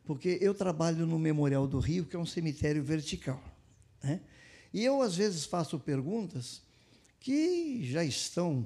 Porque 0.05 0.37
eu 0.39 0.53
trabalho 0.53 1.05
no 1.07 1.17
Memorial 1.17 1.67
do 1.67 1.79
Rio, 1.79 2.05
que 2.05 2.15
é 2.15 2.19
um 2.19 2.25
cemitério 2.25 2.83
vertical. 2.83 3.41
Né? 4.03 4.21
E 4.73 4.83
eu, 4.83 5.01
às 5.01 5.15
vezes, 5.15 5.45
faço 5.45 5.79
perguntas 5.79 6.61
que 7.19 7.83
já 7.85 8.03
estão 8.03 8.65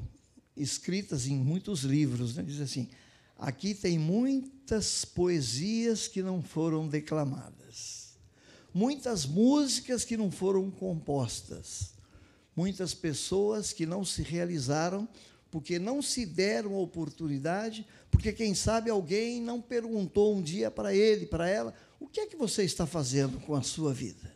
escritas 0.55 1.27
em 1.27 1.37
muitos 1.37 1.83
livros. 1.83 2.35
Né? 2.35 2.43
Diz 2.43 2.59
assim: 2.59 2.89
aqui 3.37 3.73
tem 3.73 3.97
muitas 3.97 5.05
poesias 5.05 6.07
que 6.07 6.21
não 6.21 6.41
foram 6.43 6.87
declamadas, 6.87 8.17
muitas 8.73 9.25
músicas 9.25 10.03
que 10.03 10.17
não 10.17 10.29
foram 10.29 10.69
compostas, 10.69 11.93
muitas 12.53 12.93
pessoas 12.93 13.71
que 13.71 13.85
não 13.85 14.03
se 14.03 14.21
realizaram 14.21 15.07
porque 15.51 15.79
não 15.79 16.01
se 16.01 16.25
deram 16.25 16.75
a 16.75 16.79
oportunidade, 16.79 17.85
porque 18.11 18.33
quem 18.33 18.53
sabe 18.53 18.89
alguém 18.89 19.41
não 19.41 19.61
perguntou 19.61 20.35
um 20.35 20.41
dia 20.41 20.69
para 20.69 20.93
ele, 20.93 21.25
para 21.25 21.47
ela, 21.47 21.73
o 21.99 22.07
que 22.07 22.21
é 22.21 22.27
que 22.27 22.35
você 22.35 22.63
está 22.63 22.85
fazendo 22.85 23.39
com 23.41 23.55
a 23.55 23.61
sua 23.61 23.93
vida? 23.93 24.35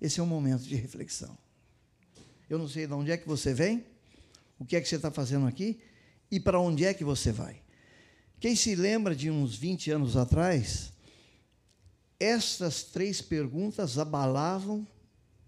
Esse 0.00 0.20
é 0.20 0.22
um 0.22 0.26
momento 0.26 0.62
de 0.62 0.74
reflexão. 0.74 1.36
Eu 2.48 2.58
não 2.58 2.68
sei 2.68 2.86
de 2.86 2.92
onde 2.92 3.10
é 3.10 3.16
que 3.16 3.28
você 3.28 3.54
vem, 3.54 3.84
o 4.58 4.64
que 4.64 4.76
é 4.76 4.80
que 4.80 4.88
você 4.88 4.96
está 4.96 5.10
fazendo 5.10 5.46
aqui 5.46 5.80
e 6.30 6.38
para 6.38 6.60
onde 6.60 6.84
é 6.84 6.94
que 6.94 7.04
você 7.04 7.32
vai. 7.32 7.62
Quem 8.38 8.56
se 8.56 8.74
lembra 8.74 9.14
de 9.14 9.30
uns 9.30 9.56
20 9.56 9.90
anos 9.90 10.16
atrás, 10.16 10.92
estas 12.18 12.82
três 12.82 13.20
perguntas 13.20 13.98
abalavam 13.98 14.86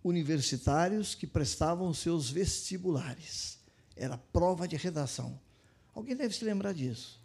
universitários 0.05 1.15
que 1.15 1.27
prestavam 1.27 1.93
seus 1.95 2.31
vestibulares. 2.31 3.59
Era 3.97 4.19
prova 4.19 4.67
de 4.67 4.77
redação. 4.77 5.41
Alguém 5.95 6.17
deve 6.17 6.35
se 6.35 6.45
lembrar 6.45 6.73
disso. 6.73 7.22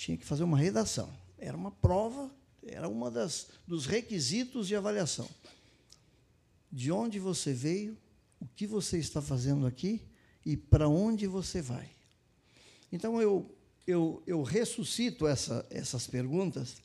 Tinha 0.00 0.16
que 0.16 0.24
fazer 0.24 0.44
uma 0.44 0.56
redação. 0.56 1.12
Era 1.36 1.54
uma 1.54 1.70
prova, 1.70 2.34
era 2.62 2.88
uma 2.88 3.10
das 3.10 3.48
dos 3.66 3.84
requisitos 3.84 4.66
de 4.66 4.74
avaliação. 4.74 5.28
De 6.72 6.90
onde 6.90 7.18
você 7.18 7.52
veio, 7.52 7.98
o 8.40 8.46
que 8.46 8.66
você 8.66 8.96
está 8.96 9.20
fazendo 9.20 9.66
aqui 9.66 10.00
e 10.46 10.56
para 10.56 10.88
onde 10.88 11.26
você 11.26 11.60
vai. 11.60 11.86
Então 12.90 13.20
eu 13.20 13.54
eu, 13.86 14.22
eu 14.26 14.42
ressuscito 14.42 15.26
essa, 15.26 15.66
essas 15.68 16.06
perguntas 16.06 16.76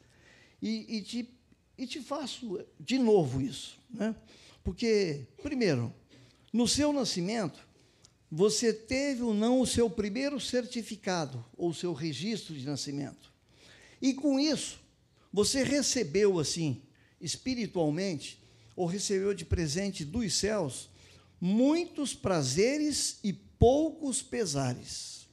e, 0.61 0.97
e, 0.97 1.01
te, 1.01 1.33
e 1.77 1.87
te 1.87 2.01
faço 2.01 2.59
de 2.77 2.99
novo 2.99 3.41
isso. 3.41 3.77
Né? 3.89 4.13
Porque, 4.61 5.25
primeiro, 5.41 5.93
no 6.51 6.67
seu 6.67 6.91
nascimento, 6.91 7.64
você 8.37 8.73
teve 8.73 9.21
ou 9.21 9.33
não 9.33 9.61
o 9.61 9.65
seu 9.65 9.89
primeiro 9.89 10.41
certificado 10.41 11.43
ou 11.55 11.73
seu 11.73 11.93
registro 11.93 12.53
de 12.53 12.65
nascimento. 12.65 13.31
E 14.01 14.13
com 14.13 14.37
isso, 14.37 14.77
você 15.31 15.63
recebeu 15.63 16.37
assim, 16.37 16.81
espiritualmente, 17.21 18.37
ou 18.75 18.87
recebeu 18.87 19.33
de 19.33 19.45
presente 19.45 20.03
dos 20.03 20.33
céus, 20.33 20.89
muitos 21.39 22.13
prazeres 22.13 23.19
e 23.23 23.31
poucos 23.31 24.21
pesares. 24.21 25.27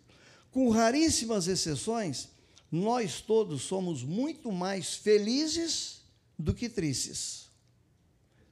Com 0.52 0.70
raríssimas 0.70 1.48
exceções, 1.48 2.28
nós 2.70 3.20
todos 3.20 3.62
somos 3.62 4.04
muito 4.04 4.52
mais 4.52 4.94
felizes 4.94 6.02
do 6.38 6.54
que 6.54 6.68
tristes. 6.68 7.48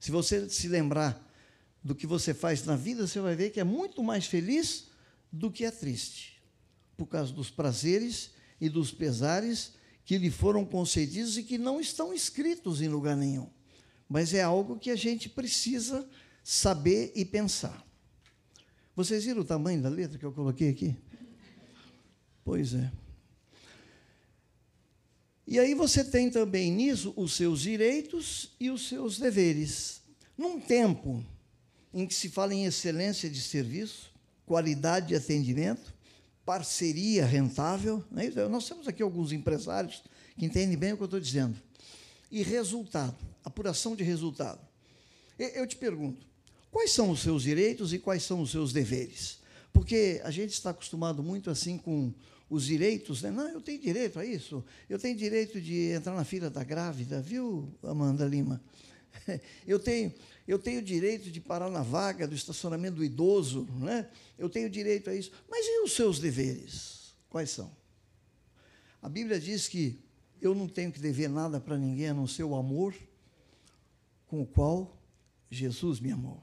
Se 0.00 0.10
você 0.10 0.50
se 0.50 0.66
lembrar 0.66 1.24
do 1.82 1.94
que 1.94 2.06
você 2.06 2.34
faz 2.34 2.64
na 2.64 2.76
vida, 2.76 3.06
você 3.06 3.20
vai 3.20 3.34
ver 3.34 3.50
que 3.50 3.60
é 3.60 3.64
muito 3.64 4.02
mais 4.02 4.26
feliz 4.26 4.88
do 5.32 5.50
que 5.50 5.64
é 5.64 5.70
triste, 5.70 6.42
por 6.96 7.06
causa 7.06 7.32
dos 7.32 7.50
prazeres 7.50 8.30
e 8.60 8.68
dos 8.68 8.92
pesares 8.92 9.72
que 10.04 10.18
lhe 10.18 10.30
foram 10.30 10.64
concedidos 10.64 11.38
e 11.38 11.42
que 11.42 11.56
não 11.56 11.80
estão 11.80 12.12
escritos 12.12 12.82
em 12.82 12.88
lugar 12.88 13.16
nenhum. 13.16 13.48
Mas 14.08 14.34
é 14.34 14.42
algo 14.42 14.78
que 14.78 14.90
a 14.90 14.96
gente 14.96 15.28
precisa 15.28 16.08
saber 16.42 17.12
e 17.14 17.24
pensar. 17.24 17.86
Vocês 18.94 19.24
viram 19.24 19.42
o 19.42 19.44
tamanho 19.44 19.80
da 19.80 19.88
letra 19.88 20.18
que 20.18 20.24
eu 20.24 20.32
coloquei 20.32 20.68
aqui? 20.68 20.96
Pois 22.44 22.74
é. 22.74 22.90
E 25.46 25.58
aí 25.58 25.74
você 25.74 26.04
tem 26.04 26.30
também 26.30 26.70
nisso 26.70 27.12
os 27.16 27.34
seus 27.34 27.60
direitos 27.60 28.54
e 28.58 28.70
os 28.70 28.88
seus 28.88 29.18
deveres. 29.18 30.02
Num 30.36 30.60
tempo 30.60 31.24
em 31.92 32.06
que 32.06 32.14
se 32.14 32.28
fala 32.28 32.54
em 32.54 32.64
excelência 32.64 33.28
de 33.28 33.40
serviço, 33.40 34.12
qualidade 34.46 35.08
de 35.08 35.14
atendimento, 35.14 35.94
parceria 36.44 37.24
rentável. 37.24 38.04
Né? 38.10 38.30
Nós 38.50 38.68
temos 38.68 38.88
aqui 38.88 39.02
alguns 39.02 39.32
empresários 39.32 40.02
que 40.36 40.44
entendem 40.44 40.76
bem 40.76 40.92
o 40.92 40.96
que 40.96 41.02
eu 41.02 41.06
estou 41.06 41.20
dizendo. 41.20 41.56
E 42.30 42.42
resultado, 42.42 43.16
apuração 43.44 43.96
de 43.96 44.04
resultado. 44.04 44.60
Eu 45.38 45.66
te 45.66 45.76
pergunto, 45.76 46.26
quais 46.70 46.92
são 46.92 47.10
os 47.10 47.20
seus 47.20 47.42
direitos 47.42 47.92
e 47.92 47.98
quais 47.98 48.22
são 48.22 48.40
os 48.42 48.50
seus 48.50 48.72
deveres? 48.72 49.38
Porque 49.72 50.20
a 50.24 50.30
gente 50.30 50.52
está 50.52 50.70
acostumado 50.70 51.22
muito 51.22 51.50
assim 51.50 51.78
com 51.78 52.12
os 52.48 52.64
direitos, 52.64 53.22
né? 53.22 53.30
Não, 53.30 53.48
eu 53.48 53.60
tenho 53.60 53.80
direito 53.80 54.18
a 54.18 54.24
isso. 54.24 54.64
Eu 54.88 54.98
tenho 54.98 55.16
direito 55.16 55.60
de 55.60 55.92
entrar 55.92 56.14
na 56.14 56.24
fila 56.24 56.50
da 56.50 56.64
grávida, 56.64 57.22
viu, 57.22 57.72
Amanda 57.82 58.26
Lima? 58.26 58.60
Eu 59.66 59.78
tenho, 59.78 60.12
eu 60.50 60.58
tenho 60.58 60.82
direito 60.82 61.30
de 61.30 61.40
parar 61.40 61.70
na 61.70 61.80
vaga 61.80 62.26
do 62.26 62.34
estacionamento 62.34 62.96
do 62.96 63.04
idoso, 63.04 63.68
né? 63.78 64.10
eu 64.36 64.50
tenho 64.50 64.68
direito 64.68 65.08
a 65.08 65.14
isso. 65.14 65.30
Mas 65.48 65.64
e 65.64 65.84
os 65.84 65.92
seus 65.92 66.18
deveres? 66.18 67.14
Quais 67.28 67.50
são? 67.50 67.70
A 69.00 69.08
Bíblia 69.08 69.38
diz 69.38 69.68
que 69.68 70.02
eu 70.42 70.52
não 70.52 70.66
tenho 70.66 70.90
que 70.90 70.98
dever 70.98 71.28
nada 71.28 71.60
para 71.60 71.78
ninguém 71.78 72.08
a 72.08 72.14
não 72.14 72.26
ser 72.26 72.42
o 72.42 72.56
amor 72.56 72.92
com 74.26 74.42
o 74.42 74.46
qual 74.46 75.00
Jesus 75.48 76.00
me 76.00 76.10
amou. 76.10 76.42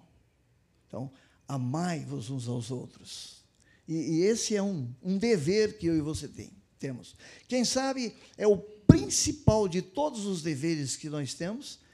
Então, 0.88 1.12
amai-vos 1.46 2.30
uns 2.30 2.48
aos 2.48 2.72
outros. 2.72 3.44
E, 3.86 3.94
e 3.94 4.22
esse 4.22 4.56
é 4.56 4.64
um, 4.64 4.90
um 5.04 5.18
dever 5.18 5.78
que 5.78 5.86
eu 5.86 5.98
e 5.98 6.02
você 6.02 6.30
tem, 6.30 6.54
temos. 6.80 7.14
Quem 7.46 7.66
sabe 7.66 8.16
é 8.38 8.48
o 8.48 8.58
principal 8.58 9.68
de 9.68 9.82
todos 9.82 10.26
os 10.26 10.42
deveres 10.42 10.96
que 10.96 11.10
nós 11.10 11.34
temos, 11.34 11.86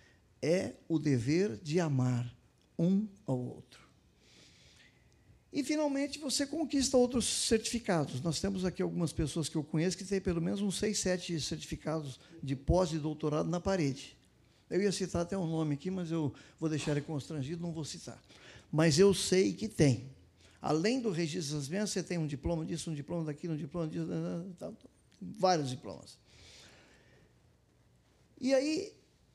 é 0.43 0.73
o 0.89 0.99
dever 0.99 1.57
de 1.63 1.79
amar 1.79 2.29
um 2.77 3.07
ao 3.25 3.39
outro. 3.39 3.79
E, 5.53 5.63
finalmente, 5.63 6.19
você 6.19 6.45
conquista 6.45 6.97
outros 6.97 7.25
certificados. 7.47 8.19
Nós 8.21 8.41
temos 8.41 8.65
aqui 8.65 8.81
algumas 8.81 9.13
pessoas 9.13 9.47
que 9.47 9.55
eu 9.55 9.63
conheço 9.63 9.97
que 9.97 10.03
têm 10.03 10.19
pelo 10.19 10.41
menos 10.41 10.61
uns 10.61 10.77
seis, 10.77 10.99
sete 10.99 11.39
certificados 11.39 12.19
de 12.41 12.57
pós 12.57 12.91
e 12.91 12.97
doutorado 12.97 13.47
na 13.47 13.61
parede. 13.61 14.17
Eu 14.69 14.81
ia 14.81 14.91
citar 14.91 15.21
até 15.21 15.37
um 15.37 15.47
nome 15.47 15.75
aqui, 15.75 15.89
mas 15.89 16.11
eu 16.11 16.33
vou 16.59 16.67
deixar 16.67 16.91
ele 16.91 17.01
constrangido, 17.01 17.61
não 17.61 17.71
vou 17.71 17.85
citar. 17.85 18.21
Mas 18.69 18.99
eu 18.99 19.13
sei 19.13 19.53
que 19.53 19.69
tem. 19.69 20.09
Além 20.61 20.99
do 20.99 21.11
registro 21.11 21.55
das 21.55 21.69
bênçãos, 21.69 21.91
você 21.91 22.03
tem 22.03 22.17
um 22.17 22.27
diploma 22.27 22.65
disso, 22.65 22.91
um 22.91 22.93
diploma 22.93 23.23
daquilo, 23.23 23.53
um 23.53 23.57
diploma 23.57 23.87
disso, 23.87 24.07
vários 25.21 25.69
diplomas. 25.69 26.17
E 28.41 28.53
aí, 28.53 28.91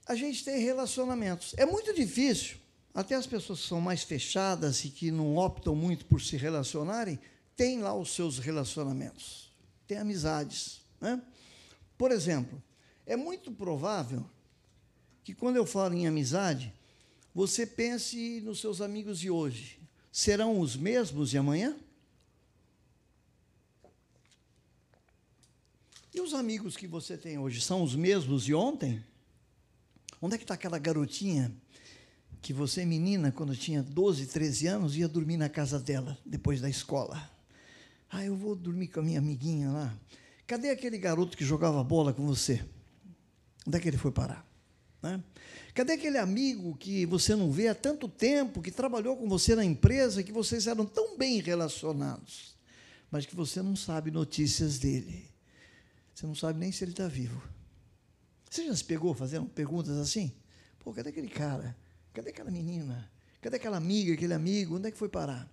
a 0.09 0.14
gente 0.14 0.42
tem 0.42 0.59
relacionamentos. 0.59 1.55
É 1.59 1.66
muito 1.66 1.92
difícil, 1.92 2.57
até 2.94 3.14
as 3.14 3.27
pessoas 3.27 3.61
que 3.61 3.68
são 3.68 3.79
mais 3.79 4.03
fechadas 4.03 4.83
e 4.85 4.88
que 4.88 5.11
não 5.11 5.37
optam 5.37 5.77
muito 5.77 6.07
por 6.07 6.23
se 6.23 6.35
relacionarem, 6.38 7.21
têm 7.55 7.81
lá 7.81 7.94
os 7.94 8.14
seus 8.14 8.38
relacionamentos, 8.38 9.53
têm 9.87 9.99
amizades. 9.99 10.81
Né? 10.99 11.21
Por 11.99 12.11
exemplo, 12.11 12.61
é 13.05 13.16
muito 13.16 13.53
provável 13.53 14.25
que 15.23 15.35
quando 15.35 15.57
eu 15.57 15.66
falo 15.66 15.92
em 15.92 16.07
amizade, 16.07 16.73
você 17.35 17.66
pense 17.66 18.40
nos 18.40 18.61
seus 18.61 18.81
amigos 18.81 19.18
de 19.21 19.31
hoje. 19.31 19.79
Serão 20.11 20.59
os 20.59 20.75
mesmos 20.75 21.29
de 21.31 21.37
amanhã? 21.37 21.77
E 26.14 26.21
os 26.23 26.33
amigos 26.33 26.79
que 26.79 26.87
você 26.87 27.18
tem 27.18 27.38
hoje 27.38 27.61
são 27.61 27.83
os 27.83 27.94
mesmos 27.94 28.44
de 28.44 28.55
ontem? 28.55 29.05
Onde 30.20 30.35
é 30.35 30.38
que 30.38 30.44
está 30.44 30.54
aquela 30.54 30.78
garotinha 30.78 31.52
que 32.40 32.52
você, 32.52 32.85
menina, 32.85 33.31
quando 33.31 33.57
tinha 33.57 33.83
12, 33.83 34.26
13 34.26 34.66
anos, 34.66 34.96
ia 34.96 35.09
dormir 35.09 35.37
na 35.37 35.48
casa 35.48 35.78
dela, 35.78 36.18
depois 36.24 36.61
da 36.61 36.68
escola? 36.68 37.31
Ah, 38.11 38.24
eu 38.24 38.35
vou 38.35 38.57
dormir 38.57 38.88
com 38.88 39.00
a 39.00 39.02
minha 39.02 39.18
amiguinha 39.18 39.70
lá. 39.70 39.94
Cadê 40.46 40.70
aquele 40.70 40.98
garoto 40.98 41.37
que 41.37 41.44
jogava 41.44 41.85
bola 41.85 42.12
com 42.12 42.26
você? 42.26 42.64
Onde 43.66 43.76
é 43.76 43.81
que 43.81 43.88
ele 43.88 43.98
foi 43.98 44.11
parar? 44.11 44.46
Né? 45.02 45.22
Cadê 45.74 45.92
aquele 45.92 46.18
amigo 46.18 46.76
que 46.76 47.07
você 47.07 47.37
não 47.37 47.52
vê 47.52 47.68
há 47.68 47.74
tanto 47.74 48.09
tempo, 48.09 48.62
que 48.62 48.70
trabalhou 48.70 49.16
com 49.16 49.28
você 49.28 49.54
na 49.54 49.64
empresa, 49.64 50.22
que 50.22 50.33
vocês 50.33 50.66
eram 50.66 50.85
tão 50.85 51.16
bem 51.16 51.40
relacionados, 51.40 52.57
mas 53.11 53.26
que 53.26 53.37
você 53.37 53.62
não 53.62 53.76
sabe 53.76 54.11
notícias 54.11 54.78
dele? 54.78 55.31
Você 56.14 56.26
não 56.26 56.35
sabe 56.35 56.59
nem 56.59 56.72
se 56.72 56.83
ele 56.83 56.92
está 56.92 57.07
vivo. 57.07 57.40
Você 58.51 58.67
já 58.67 58.75
se 58.75 58.85
pegou 58.85 59.15
fazendo 59.15 59.47
perguntas 59.47 59.97
assim? 59.99 60.33
Pô, 60.79 60.93
cadê 60.93 61.11
aquele 61.11 61.29
cara? 61.29 61.77
Cadê 62.15 62.31
aquela 62.31 62.51
menina? 62.51 63.11
Cadê 63.41 63.57
aquela 63.57 63.77
amiga, 63.77 64.15
aquele 64.15 64.35
amigo? 64.35 64.77
Onde 64.77 64.89
é 64.89 64.91
que 64.91 64.99
foi 64.99 65.09
parar? 65.09 65.49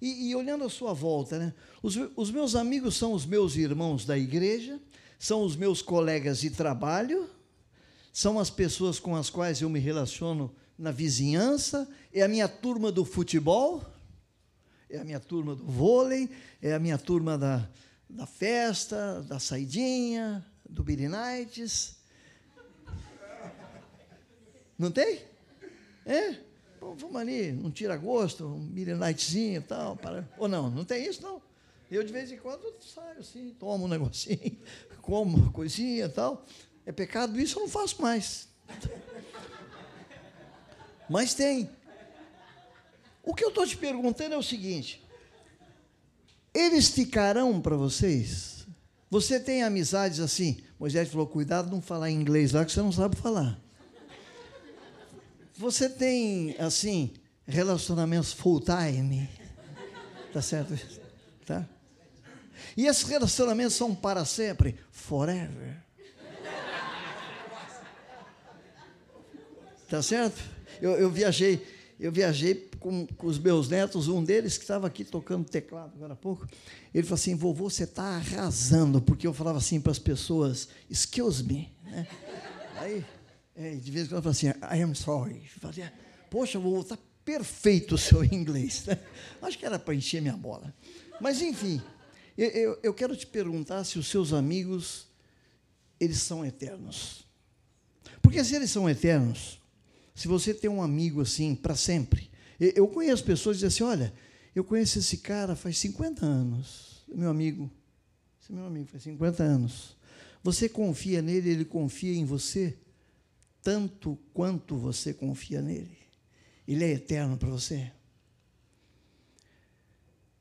E, 0.00 0.30
e 0.30 0.34
olhando 0.34 0.64
à 0.64 0.70
sua 0.70 0.92
volta, 0.92 1.38
né? 1.38 1.54
Os, 1.82 1.96
os 2.16 2.30
meus 2.30 2.54
amigos 2.54 2.96
são 2.96 3.12
os 3.12 3.26
meus 3.26 3.56
irmãos 3.56 4.04
da 4.04 4.16
igreja, 4.16 4.80
são 5.18 5.42
os 5.42 5.56
meus 5.56 5.82
colegas 5.82 6.40
de 6.40 6.50
trabalho, 6.50 7.28
são 8.12 8.38
as 8.38 8.50
pessoas 8.50 8.98
com 8.98 9.14
as 9.14 9.28
quais 9.28 9.60
eu 9.60 9.68
me 9.68 9.78
relaciono 9.78 10.54
na 10.78 10.90
vizinhança, 10.90 11.88
é 12.12 12.22
a 12.22 12.28
minha 12.28 12.48
turma 12.48 12.90
do 12.92 13.04
futebol, 13.04 13.84
é 14.88 14.98
a 14.98 15.04
minha 15.04 15.20
turma 15.20 15.54
do 15.54 15.64
vôlei, 15.64 16.30
é 16.62 16.72
a 16.72 16.78
minha 16.78 16.96
turma 16.96 17.36
da, 17.36 17.68
da 18.08 18.26
festa, 18.26 19.22
da 19.22 19.38
saidinha, 19.38 20.44
do 20.68 20.82
Billy 20.82 21.08
Nights. 21.08 21.97
Não 24.78 24.90
tem? 24.90 25.20
É? 26.06 26.36
Bom, 26.80 26.94
vamos 26.94 27.16
ali, 27.16 27.50
um 27.50 27.70
tira-gosto, 27.70 28.46
um 28.46 28.60
Billy 28.60 28.94
Nightzinho 28.94 29.58
e 29.58 29.64
tal. 29.64 29.96
Para... 29.96 30.28
Ou 30.38 30.46
não, 30.46 30.70
não 30.70 30.84
tem 30.84 31.04
isso 31.04 31.20
não. 31.20 31.42
Eu 31.90 32.04
de 32.04 32.12
vez 32.12 32.30
em 32.30 32.36
quando 32.36 32.72
saio 32.80 33.18
assim, 33.18 33.54
tomo 33.58 33.86
um 33.86 33.88
negocinho, 33.88 34.56
como 35.02 35.36
uma 35.36 35.52
coisinha 35.52 36.04
e 36.04 36.08
tal. 36.08 36.46
É 36.86 36.92
pecado 36.92 37.38
isso, 37.40 37.58
eu 37.58 37.62
não 37.62 37.68
faço 37.68 38.00
mais. 38.00 38.48
Mas 41.08 41.34
tem. 41.34 41.68
O 43.24 43.34
que 43.34 43.44
eu 43.44 43.48
estou 43.48 43.66
te 43.66 43.76
perguntando 43.76 44.34
é 44.34 44.38
o 44.38 44.42
seguinte: 44.42 45.02
eles 46.54 46.88
ficarão 46.88 47.60
para 47.60 47.76
vocês? 47.76 48.66
Você 49.10 49.40
tem 49.40 49.62
amizades 49.62 50.20
assim? 50.20 50.62
Moisés 50.78 51.08
falou: 51.08 51.26
cuidado 51.26 51.70
não 51.70 51.82
falar 51.82 52.10
inglês 52.10 52.52
lá 52.52 52.64
que 52.64 52.72
você 52.72 52.80
não 52.80 52.92
sabe 52.92 53.16
falar. 53.16 53.58
Você 55.58 55.88
tem, 55.88 56.54
assim, 56.60 57.10
relacionamentos 57.44 58.32
full 58.32 58.60
time? 58.60 59.28
Tá 60.32 60.40
certo? 60.40 60.78
Tá? 61.44 61.68
E 62.76 62.86
esses 62.86 63.02
relacionamentos 63.02 63.74
são 63.74 63.92
para 63.92 64.24
sempre, 64.24 64.76
forever. 64.92 65.82
Tá 69.88 70.00
certo? 70.00 70.40
Eu, 70.80 70.92
eu 70.92 71.10
viajei, 71.10 71.66
eu 71.98 72.12
viajei 72.12 72.70
com, 72.78 73.04
com, 73.08 73.26
os 73.26 73.36
meus 73.36 73.68
netos, 73.68 74.06
um 74.06 74.22
deles 74.22 74.56
que 74.56 74.62
estava 74.62 74.86
aqui 74.86 75.04
tocando 75.04 75.44
teclado 75.44 75.92
agora 75.96 76.12
há 76.12 76.16
pouco. 76.16 76.46
Ele 76.94 77.02
falou 77.02 77.16
assim: 77.16 77.34
vovô, 77.34 77.68
você 77.68 77.82
está 77.82 78.04
arrasando, 78.04 79.02
porque 79.02 79.26
eu 79.26 79.34
falava 79.34 79.58
assim 79.58 79.80
para 79.80 79.90
as 79.90 79.98
pessoas, 79.98 80.68
excuse 80.88 81.42
me. 81.42 81.72
Né? 81.82 82.06
Aí, 82.76 83.04
é, 83.58 83.74
de 83.74 83.90
vez 83.90 84.06
em 84.06 84.08
quando 84.10 84.18
eu 84.18 84.22
falava 84.22 84.30
assim, 84.30 84.46
I 84.48 84.82
am 84.82 84.94
sorry. 84.94 85.42
Fazia, 85.60 85.92
Poxa, 86.30 86.58
vovô, 86.58 86.80
está 86.80 86.96
perfeito 87.24 87.96
o 87.96 87.98
seu 87.98 88.22
inglês. 88.32 88.86
Acho 89.42 89.58
que 89.58 89.66
era 89.66 89.78
para 89.78 89.94
encher 89.94 90.22
minha 90.22 90.36
bola. 90.36 90.72
Mas, 91.20 91.42
enfim, 91.42 91.82
eu, 92.36 92.48
eu, 92.50 92.78
eu 92.84 92.94
quero 92.94 93.16
te 93.16 93.26
perguntar 93.26 93.82
se 93.82 93.98
os 93.98 94.06
seus 94.06 94.32
amigos, 94.32 95.08
eles 95.98 96.18
são 96.18 96.46
eternos. 96.46 97.26
Porque 98.22 98.42
se 98.44 98.54
eles 98.54 98.70
são 98.70 98.88
eternos, 98.88 99.60
se 100.14 100.28
você 100.28 100.54
tem 100.54 100.70
um 100.70 100.82
amigo 100.82 101.20
assim 101.20 101.54
para 101.54 101.74
sempre, 101.74 102.30
eu 102.60 102.86
conheço 102.86 103.24
pessoas 103.24 103.56
que 103.56 103.66
dizem 103.66 103.86
assim: 103.86 103.98
olha, 103.98 104.12
eu 104.54 104.62
conheço 104.62 104.98
esse 104.98 105.18
cara 105.18 105.56
faz 105.56 105.78
50 105.78 106.24
anos, 106.24 107.04
meu 107.08 107.30
amigo. 107.30 107.70
Esse 108.40 108.52
é 108.52 108.54
meu 108.54 108.66
amigo 108.66 108.86
faz 108.86 109.02
50 109.02 109.42
anos. 109.42 109.96
Você 110.42 110.68
confia 110.68 111.20
nele, 111.20 111.50
ele 111.50 111.64
confia 111.64 112.14
em 112.14 112.24
você, 112.24 112.76
tanto 113.68 114.18
quanto 114.32 114.78
você 114.78 115.12
confia 115.12 115.60
nele. 115.60 115.98
Ele 116.66 116.84
é 116.84 116.92
eterno 116.92 117.36
para 117.36 117.50
você. 117.50 117.92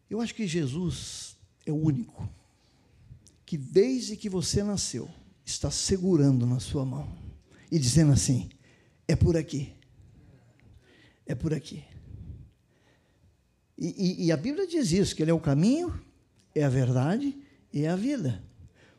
Eu 0.09 0.21
acho 0.21 0.33
que 0.33 0.47
Jesus 0.47 1.35
é 1.65 1.71
o 1.73 1.75
único 1.75 2.29
que, 3.45 3.57
desde 3.57 4.15
que 4.15 4.29
você 4.29 4.63
nasceu, 4.63 5.09
está 5.43 5.69
segurando 5.69 6.45
na 6.45 6.61
sua 6.61 6.85
mão 6.85 7.17
e 7.69 7.77
dizendo 7.77 8.13
assim: 8.13 8.47
é 9.05 9.13
por 9.13 9.35
aqui. 9.35 9.73
É 11.25 11.35
por 11.35 11.53
aqui. 11.53 11.83
E, 13.77 14.21
e, 14.21 14.25
e, 14.27 14.31
a 14.31 14.37
Bíblia 14.37 14.65
diz 14.65 14.93
isso, 14.93 15.13
que 15.13 15.21
ele 15.21 15.31
é 15.31 15.33
o 15.33 15.39
caminho, 15.41 16.01
é 16.55 16.63
a 16.63 16.69
verdade 16.69 17.37
e 17.73 17.83
é 17.83 17.89
a 17.89 17.95
vida. 17.97 18.41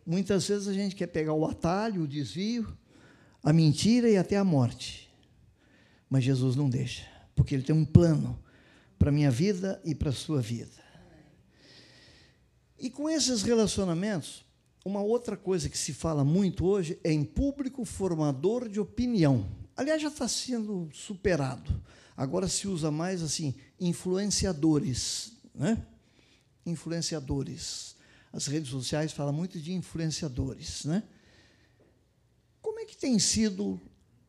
Muitas 0.04 0.46
vezes 0.46 0.68
a 0.68 0.74
gente 0.74 0.94
quer 0.94 1.06
pegar 1.06 1.32
o 1.32 1.46
atalho, 1.46 2.02
o 2.02 2.06
desvio, 2.06 2.76
a 3.42 3.52
mentira 3.52 4.08
e 4.10 4.16
até 4.16 4.36
a 4.36 4.44
morte. 4.44 5.08
Mas 6.08 6.24
Jesus 6.24 6.56
não 6.56 6.68
deixa, 6.68 7.06
porque 7.34 7.54
ele 7.54 7.62
tem 7.62 7.74
um 7.74 7.84
plano 7.84 8.38
para 8.98 9.10
a 9.10 9.12
minha 9.12 9.30
vida 9.30 9.80
e 9.84 9.94
para 9.94 10.10
a 10.10 10.12
sua 10.12 10.40
vida. 10.40 10.78
E 12.78 12.88
com 12.88 13.08
esses 13.08 13.42
relacionamentos, 13.42 14.44
uma 14.84 15.02
outra 15.02 15.36
coisa 15.36 15.68
que 15.68 15.76
se 15.76 15.92
fala 15.92 16.24
muito 16.24 16.64
hoje 16.64 16.98
é 17.02 17.12
em 17.12 17.24
público 17.24 17.84
formador 17.84 18.68
de 18.68 18.80
opinião. 18.80 19.46
Aliás, 19.76 20.00
já 20.00 20.08
está 20.08 20.26
sendo 20.26 20.88
superado. 20.92 21.82
Agora 22.16 22.48
se 22.48 22.66
usa 22.66 22.90
mais 22.90 23.22
assim, 23.22 23.54
influenciadores, 23.80 25.32
né? 25.54 25.84
Influenciadores. 26.64 27.96
As 28.32 28.46
redes 28.46 28.70
sociais 28.70 29.12
falam 29.12 29.32
muito 29.32 29.60
de 29.60 29.72
influenciadores, 29.72 30.84
né? 30.84 31.02
Que 32.88 32.96
tem 32.96 33.18
sido 33.18 33.78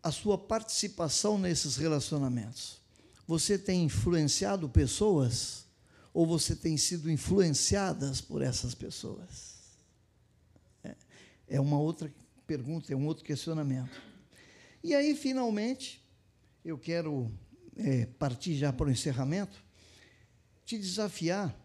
a 0.04 0.12
sua 0.12 0.38
participação 0.38 1.40
nesses 1.40 1.78
relacionamentos? 1.78 2.82
Você 3.26 3.58
tem 3.58 3.86
influenciado 3.86 4.68
pessoas 4.68 5.66
ou 6.14 6.28
você 6.28 6.54
tem 6.54 6.76
sido 6.76 7.10
influenciadas 7.10 8.20
por 8.20 8.42
essas 8.42 8.76
pessoas? 8.76 9.56
É, 10.84 10.96
é 11.48 11.62
uma 11.62 11.80
outra 11.80 12.14
pergunta, 12.46 12.92
é 12.92 12.98
um 12.98 13.08
outro 13.08 13.24
questionamento. 13.24 13.90
E 14.84 14.94
aí, 14.94 15.16
finalmente, 15.16 16.06
eu 16.66 16.78
quero 16.78 17.32
é, 17.78 18.08
partir 18.08 18.58
já 18.58 18.74
para 18.74 18.88
o 18.88 18.92
encerramento, 18.92 19.64
te 20.66 20.78
desafiar 20.78 21.56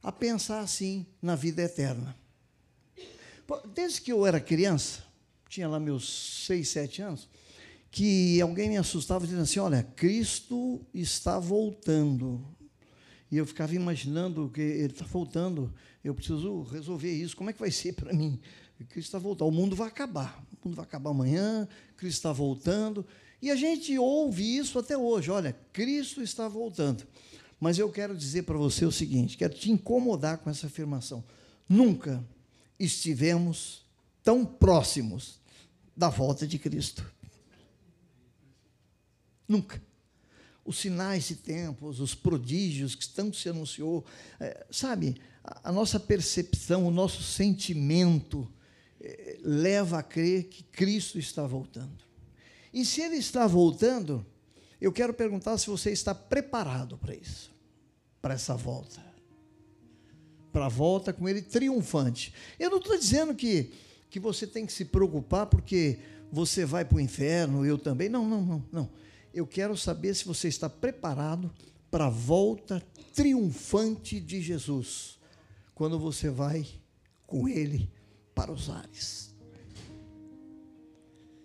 a 0.00 0.12
pensar 0.12 0.60
assim 0.60 1.04
na 1.20 1.34
vida 1.34 1.60
eterna. 1.60 2.16
Desde 3.74 4.00
que 4.00 4.12
eu 4.12 4.24
era 4.24 4.40
criança, 4.40 5.03
tinha 5.54 5.68
lá 5.68 5.78
meus 5.78 6.44
seis, 6.46 6.68
sete 6.68 7.00
anos, 7.00 7.28
que 7.88 8.40
alguém 8.40 8.68
me 8.68 8.76
assustava 8.76 9.24
dizendo 9.24 9.42
assim: 9.42 9.60
Olha, 9.60 9.84
Cristo 9.84 10.84
está 10.92 11.38
voltando. 11.38 12.44
E 13.30 13.36
eu 13.36 13.46
ficava 13.46 13.72
imaginando 13.74 14.50
que 14.52 14.60
ele 14.60 14.92
está 14.92 15.04
voltando, 15.04 15.72
eu 16.02 16.12
preciso 16.12 16.62
resolver 16.62 17.12
isso. 17.12 17.36
Como 17.36 17.50
é 17.50 17.52
que 17.52 17.60
vai 17.60 17.70
ser 17.70 17.92
para 17.94 18.12
mim? 18.12 18.40
Cristo 18.88 19.08
está 19.08 19.18
voltando, 19.18 19.48
o 19.48 19.52
mundo 19.52 19.76
vai 19.76 19.86
acabar. 19.86 20.44
O 20.52 20.68
mundo 20.68 20.74
vai 20.76 20.84
acabar 20.84 21.10
amanhã, 21.10 21.68
Cristo 21.96 22.16
está 22.16 22.32
voltando. 22.32 23.06
E 23.40 23.48
a 23.48 23.56
gente 23.56 23.96
ouve 23.96 24.56
isso 24.56 24.76
até 24.76 24.98
hoje. 24.98 25.30
Olha, 25.30 25.56
Cristo 25.72 26.20
está 26.20 26.48
voltando. 26.48 27.06
Mas 27.60 27.78
eu 27.78 27.88
quero 27.90 28.16
dizer 28.16 28.42
para 28.42 28.58
você 28.58 28.84
o 28.84 28.92
seguinte: 28.92 29.36
quero 29.36 29.54
te 29.54 29.70
incomodar 29.70 30.38
com 30.38 30.50
essa 30.50 30.66
afirmação. 30.66 31.24
Nunca 31.68 32.24
estivemos 32.76 33.84
tão 34.24 34.44
próximos 34.44 35.43
da 35.96 36.08
volta 36.08 36.46
de 36.46 36.58
Cristo. 36.58 37.04
Nunca. 39.46 39.82
Os 40.64 40.78
sinais 40.78 41.28
de 41.28 41.36
tempos, 41.36 42.00
os 42.00 42.14
prodígios 42.14 42.94
que 42.94 43.06
tanto 43.08 43.36
se 43.36 43.48
anunciou, 43.48 44.04
é, 44.40 44.66
sabe, 44.70 45.20
a, 45.42 45.68
a 45.68 45.72
nossa 45.72 46.00
percepção, 46.00 46.86
o 46.86 46.90
nosso 46.90 47.22
sentimento, 47.22 48.50
leva 49.42 49.98
a 49.98 50.02
crer 50.02 50.44
que 50.44 50.62
Cristo 50.62 51.18
está 51.18 51.46
voltando. 51.46 52.04
E 52.72 52.84
se 52.84 53.02
ele 53.02 53.16
está 53.16 53.46
voltando, 53.46 54.24
eu 54.80 54.92
quero 54.92 55.12
perguntar 55.12 55.58
se 55.58 55.68
você 55.68 55.90
está 55.90 56.14
preparado 56.14 56.96
para 56.96 57.14
isso, 57.14 57.52
para 58.20 58.34
essa 58.34 58.54
volta. 58.56 59.04
Para 60.52 60.66
a 60.66 60.70
volta 60.70 61.12
com 61.12 61.28
ele 61.28 61.42
triunfante. 61.42 62.32
Eu 62.58 62.70
não 62.70 62.78
estou 62.78 62.96
dizendo 62.96 63.34
que, 63.34 63.72
que 64.14 64.20
você 64.20 64.46
tem 64.46 64.64
que 64.64 64.72
se 64.72 64.84
preocupar 64.84 65.44
porque 65.46 65.98
você 66.30 66.64
vai 66.64 66.84
para 66.84 66.98
o 66.98 67.00
inferno, 67.00 67.66
eu 67.66 67.76
também. 67.76 68.08
Não, 68.08 68.24
não, 68.24 68.42
não, 68.42 68.64
não. 68.70 68.90
Eu 69.34 69.44
quero 69.44 69.76
saber 69.76 70.14
se 70.14 70.24
você 70.24 70.46
está 70.46 70.70
preparado 70.70 71.52
para 71.90 72.06
a 72.06 72.10
volta 72.10 72.80
triunfante 73.12 74.20
de 74.20 74.40
Jesus, 74.40 75.18
quando 75.74 75.98
você 75.98 76.30
vai 76.30 76.64
com 77.26 77.48
ele 77.48 77.90
para 78.36 78.52
os 78.52 78.70
ares. 78.70 79.34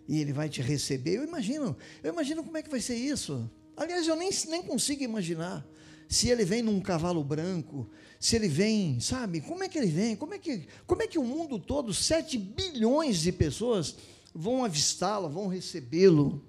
E 0.07 0.19
ele 0.19 0.31
vai 0.31 0.47
te 0.47 0.61
receber. 0.61 1.17
Eu 1.17 1.23
imagino, 1.23 1.75
eu 2.03 2.13
imagino 2.13 2.43
como 2.43 2.55
é 2.55 2.61
que 2.61 2.69
vai 2.69 2.81
ser 2.81 2.97
isso. 2.97 3.49
Aliás, 3.75 4.07
eu 4.07 4.15
nem, 4.15 4.29
nem 4.47 4.61
consigo 4.61 5.03
imaginar 5.03 5.65
se 6.09 6.27
ele 6.27 6.43
vem 6.43 6.63
num 6.63 6.81
cavalo 6.81 7.23
branco, 7.23 7.87
se 8.19 8.35
ele 8.35 8.47
vem, 8.47 8.99
sabe? 8.99 9.41
Como 9.41 9.63
é 9.63 9.69
que 9.69 9.77
ele 9.77 9.91
vem? 9.91 10.15
Como 10.15 10.33
é 10.33 10.39
que, 10.39 10.65
como 10.87 11.03
é 11.03 11.07
que 11.07 11.19
o 11.19 11.23
mundo 11.23 11.59
todo, 11.59 11.93
7 11.93 12.35
bilhões 12.35 13.19
de 13.19 13.31
pessoas, 13.31 13.95
vão 14.33 14.65
avistá-lo, 14.65 15.29
vão 15.29 15.45
recebê-lo? 15.45 16.43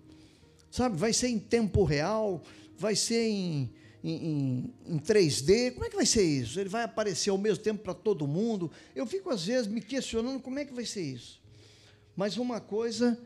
Sabe? 0.71 0.97
Vai 0.97 1.13
ser 1.13 1.29
em 1.29 1.39
tempo 1.39 1.85
real, 1.85 2.43
vai 2.79 2.97
ser 2.97 3.29
em, 3.29 3.71
em, 4.03 4.15
em, 4.15 4.75
em 4.95 4.99
3D, 4.99 5.73
como 5.73 5.85
é 5.85 5.91
que 5.91 5.97
vai 5.97 6.07
ser 6.07 6.23
isso? 6.23 6.59
Ele 6.59 6.71
vai 6.71 6.85
aparecer 6.85 7.29
ao 7.29 7.37
mesmo 7.37 7.63
tempo 7.63 7.83
para 7.83 7.93
todo 7.93 8.27
mundo? 8.27 8.73
Eu 8.97 9.07
fico, 9.07 9.29
às 9.29 9.45
vezes, 9.45 9.67
me 9.67 9.83
questionando 9.83 10.41
como 10.41 10.59
é 10.59 10.65
que 10.65 10.73
vai 10.73 10.87
ser 10.87 11.03
isso. 11.03 11.39
Mas 12.17 12.39
uma 12.39 12.61
coisa 12.61 13.21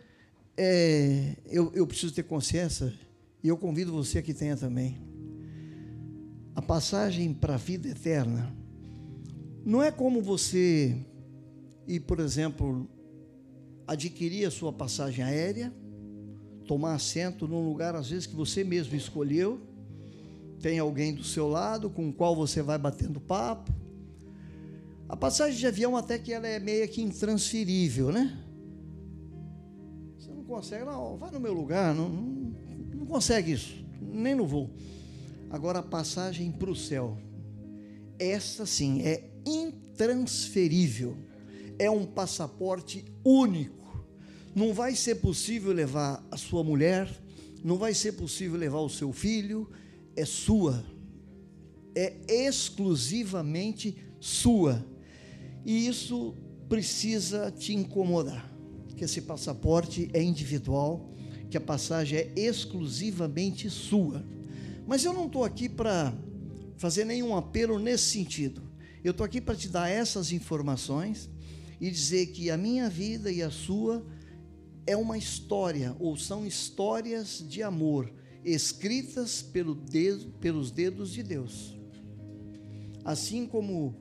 é, 0.56 1.36
eu, 1.46 1.70
eu 1.76 1.86
preciso 1.86 2.12
ter 2.12 2.24
consciência, 2.24 2.92
e 3.40 3.46
eu 3.46 3.56
convido 3.56 3.92
você 3.92 4.20
que 4.20 4.34
tenha 4.34 4.56
também. 4.56 5.13
A 6.54 6.62
passagem 6.62 7.34
para 7.34 7.54
a 7.54 7.58
vida 7.58 7.88
eterna 7.88 8.54
não 9.64 9.82
é 9.82 9.90
como 9.90 10.22
você 10.22 10.96
ir, 11.86 12.00
por 12.00 12.20
exemplo, 12.20 12.88
adquirir 13.86 14.46
a 14.46 14.50
sua 14.50 14.72
passagem 14.72 15.24
aérea, 15.24 15.72
tomar 16.66 16.94
assento 16.94 17.48
num 17.48 17.66
lugar, 17.66 17.94
às 17.94 18.08
vezes, 18.08 18.26
que 18.26 18.36
você 18.36 18.62
mesmo 18.62 18.94
escolheu, 18.94 19.60
tem 20.60 20.78
alguém 20.78 21.14
do 21.14 21.24
seu 21.24 21.48
lado 21.48 21.90
com 21.90 22.08
o 22.08 22.12
qual 22.12 22.34
você 22.34 22.62
vai 22.62 22.78
batendo 22.78 23.20
papo. 23.20 23.72
A 25.08 25.16
passagem 25.16 25.58
de 25.58 25.66
avião 25.66 25.96
até 25.96 26.18
que 26.18 26.32
ela 26.32 26.46
é 26.46 26.58
meio 26.58 26.88
que 26.88 27.02
intransferível, 27.02 28.10
né? 28.10 28.38
Você 30.18 30.30
não 30.30 30.44
consegue, 30.44 30.84
não, 30.84 31.16
vai 31.16 31.30
no 31.30 31.40
meu 31.40 31.52
lugar, 31.52 31.94
não, 31.94 32.08
não, 32.08 32.54
não 32.94 33.06
consegue 33.06 33.52
isso, 33.52 33.74
nem 34.00 34.34
no 34.34 34.46
voo. 34.46 34.70
Agora 35.50 35.78
a 35.78 35.82
passagem 35.82 36.50
para 36.50 36.70
o 36.70 36.76
céu, 36.76 37.18
essa 38.18 38.66
sim 38.66 39.02
é 39.02 39.30
intransferível, 39.46 41.16
é 41.78 41.90
um 41.90 42.04
passaporte 42.04 43.04
único. 43.24 44.04
Não 44.54 44.72
vai 44.72 44.94
ser 44.94 45.16
possível 45.16 45.72
levar 45.72 46.24
a 46.30 46.36
sua 46.36 46.62
mulher, 46.62 47.08
não 47.62 47.76
vai 47.76 47.94
ser 47.94 48.12
possível 48.12 48.58
levar 48.58 48.80
o 48.80 48.90
seu 48.90 49.12
filho, 49.12 49.70
é 50.16 50.24
sua, 50.24 50.84
é 51.94 52.14
exclusivamente 52.28 53.96
sua. 54.20 54.84
E 55.64 55.86
isso 55.86 56.34
precisa 56.68 57.50
te 57.50 57.74
incomodar, 57.74 58.52
que 58.96 59.04
esse 59.04 59.22
passaporte 59.22 60.08
é 60.12 60.22
individual, 60.22 61.10
que 61.50 61.56
a 61.56 61.60
passagem 61.60 62.18
é 62.18 62.32
exclusivamente 62.36 63.68
sua. 63.70 64.24
Mas 64.86 65.04
eu 65.04 65.12
não 65.12 65.26
estou 65.26 65.44
aqui 65.44 65.68
para 65.68 66.12
fazer 66.76 67.04
nenhum 67.04 67.36
apelo 67.36 67.78
nesse 67.78 68.04
sentido. 68.04 68.62
Eu 69.02 69.12
estou 69.12 69.24
aqui 69.24 69.40
para 69.40 69.54
te 69.54 69.68
dar 69.68 69.88
essas 69.88 70.32
informações 70.32 71.30
e 71.80 71.90
dizer 71.90 72.26
que 72.26 72.50
a 72.50 72.56
minha 72.56 72.88
vida 72.88 73.30
e 73.30 73.42
a 73.42 73.50
sua 73.50 74.04
é 74.86 74.96
uma 74.96 75.16
história, 75.16 75.96
ou 75.98 76.16
são 76.16 76.46
histórias 76.46 77.42
de 77.48 77.62
amor 77.62 78.12
escritas 78.44 79.40
pelo 79.40 79.74
dedo, 79.74 80.30
pelos 80.40 80.70
dedos 80.70 81.10
de 81.10 81.22
Deus. 81.22 81.74
Assim 83.02 83.46
como 83.46 83.96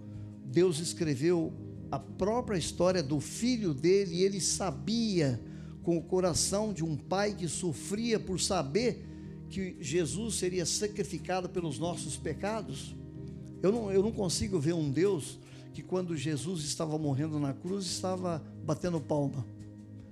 Deus 0.45 0.79
escreveu 0.79 1.53
a 1.89 1.97
própria 1.97 2.57
história 2.57 3.01
do 3.01 3.21
filho 3.21 3.73
dele, 3.73 4.15
e 4.15 4.23
ele 4.23 4.41
sabia 4.41 5.41
com 5.81 5.97
o 5.97 6.03
coração 6.03 6.73
de 6.73 6.83
um 6.83 6.97
pai 6.97 7.33
que 7.33 7.47
sofria 7.47 8.19
por 8.19 8.39
saber 8.39 9.12
que 9.53 9.77
Jesus 9.79 10.33
seria 10.33 10.65
sacrificado 10.65 11.47
pelos 11.47 11.77
nossos 11.77 12.17
pecados. 12.17 12.95
Eu 13.61 13.71
não, 13.71 13.91
eu 13.91 14.01
não 14.01 14.11
consigo 14.11 14.59
ver 14.59 14.73
um 14.73 14.89
Deus 14.89 15.39
que, 15.75 15.83
quando 15.83 16.17
Jesus 16.17 16.63
estava 16.63 16.97
morrendo 16.97 17.39
na 17.39 17.53
cruz, 17.53 17.85
estava 17.85 18.43
batendo 18.65 18.99
palma, 18.99 19.45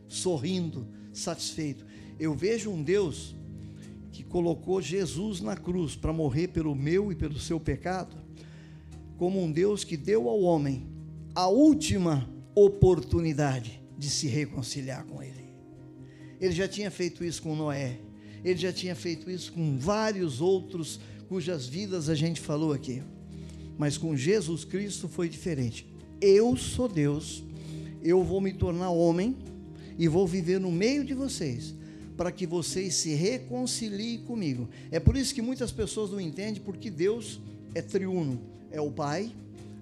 sorrindo, 0.08 0.88
satisfeito. 1.12 1.84
Eu 2.19 2.36
vejo 2.36 2.69
um 2.69 2.84
Deus 2.84 3.36
que 4.12 4.23
colocou 4.23 4.80
Jesus 4.80 5.41
na 5.41 5.58
cruz 5.58 5.95
para 5.95 6.13
morrer 6.13 6.49
pelo 6.49 6.75
meu 6.75 7.12
e 7.12 7.15
pelo 7.15 7.39
seu 7.39 7.60
pecado, 7.60 8.15
como 9.17 9.41
um 9.41 9.51
Deus 9.51 9.84
que 9.84 9.97
deu 9.97 10.30
ao 10.30 10.39
homem 10.41 10.88
a 11.34 11.47
última 11.47 12.30
oportunidade 12.54 13.82
de 13.97 14.08
se 14.08 14.27
reconciliar 14.27 15.04
com 15.06 15.23
Ele. 15.23 15.49
Ele 16.39 16.54
já 16.54 16.67
tinha 16.67 16.91
feito 16.91 17.23
isso 17.23 17.41
com 17.41 17.56
Noé, 17.56 18.01
ele 18.43 18.60
já 18.60 18.73
tinha 18.73 18.95
feito 18.95 19.30
isso 19.30 19.54
com 19.54 19.77
vários 19.77 20.41
outros 20.41 20.99
cujas 21.27 21.65
vidas 21.65 22.10
a 22.10 22.15
gente 22.15 22.41
falou 22.41 22.73
aqui. 22.73 23.01
Mas 23.77 23.97
com 23.97 24.15
Jesus 24.15 24.65
Cristo 24.65 25.08
foi 25.08 25.30
diferente. 25.30 25.88
Eu 26.19 26.56
sou 26.58 26.88
Deus, 26.88 27.43
eu 28.04 28.23
vou 28.23 28.41
me 28.41 28.54
tornar 28.54 28.89
homem 28.89 29.36
e 29.97 30.08
vou 30.08 30.27
viver 30.27 30.60
no 30.60 30.71
meio 30.71 31.06
de 31.06 31.13
vocês, 31.13 31.73
para 32.17 32.32
que 32.32 32.45
vocês 32.45 32.95
se 32.95 33.13
reconciliem 33.13 34.19
comigo. 34.19 34.69
É 34.91 34.99
por 34.99 35.15
isso 35.15 35.34
que 35.34 35.41
muitas 35.41 35.71
pessoas 35.71 36.12
não 36.12 36.19
entendem 36.19 36.62
porque 36.62 36.89
Deus 36.89 37.39
é 37.73 37.82
triuno: 37.82 38.39
é 38.69 38.82
o 38.82 38.91
Pai, 38.91 39.32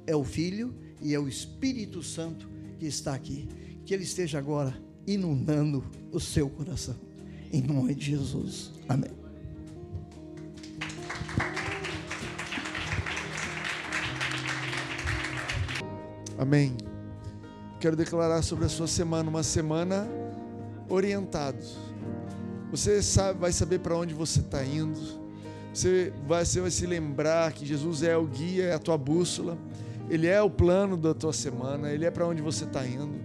é 0.06 0.16
o 0.16 0.24
Filho 0.24 0.74
e 1.02 1.14
é 1.14 1.20
o 1.20 1.28
Espírito 1.28 2.04
Santo 2.04 2.48
que 2.78 2.86
está 2.86 3.14
aqui. 3.14 3.48
Que 3.86 3.94
Ele 3.94 4.04
esteja 4.04 4.38
agora 4.38 4.80
inundando 5.08 5.84
o 6.12 6.20
seu 6.20 6.50
coração. 6.50 7.09
Em 7.52 7.62
nome 7.62 7.96
de 7.96 8.12
Jesus. 8.12 8.72
Amém. 8.88 9.10
Amém. 16.38 16.78
Quero 17.80 17.96
declarar 17.96 18.44
sobre 18.44 18.66
a 18.66 18.70
sua 18.70 18.88
semana 18.88 19.30
uma 19.30 19.42
semana 19.42 20.08
orientado. 20.88 21.58
Você 22.70 23.02
sabe, 23.02 23.40
vai 23.40 23.52
saber 23.52 23.80
para 23.80 23.98
onde 23.98 24.14
você 24.14 24.42
está 24.42 24.64
indo. 24.64 25.00
Você 25.74 26.14
vai, 26.28 26.46
você 26.46 26.62
vai 26.62 26.72
se 26.72 26.86
lembrar 26.86 27.52
que 27.52 27.66
Jesus 27.66 28.04
é 28.04 28.16
o 28.16 28.26
guia, 28.26 28.66
é 28.66 28.74
a 28.74 28.80
tua 28.80 28.98
bússola. 28.98 29.58
Ele 30.08 30.28
é 30.28 30.42
o 30.42 30.50
plano 30.52 30.96
da 30.96 31.16
tua 31.16 31.34
semana. 31.34 31.92
Ele 31.92 32.06
é 32.06 32.12
para 32.12 32.28
onde 32.28 32.44
você 32.44 32.66
está 32.66 32.86
indo. 32.86 33.20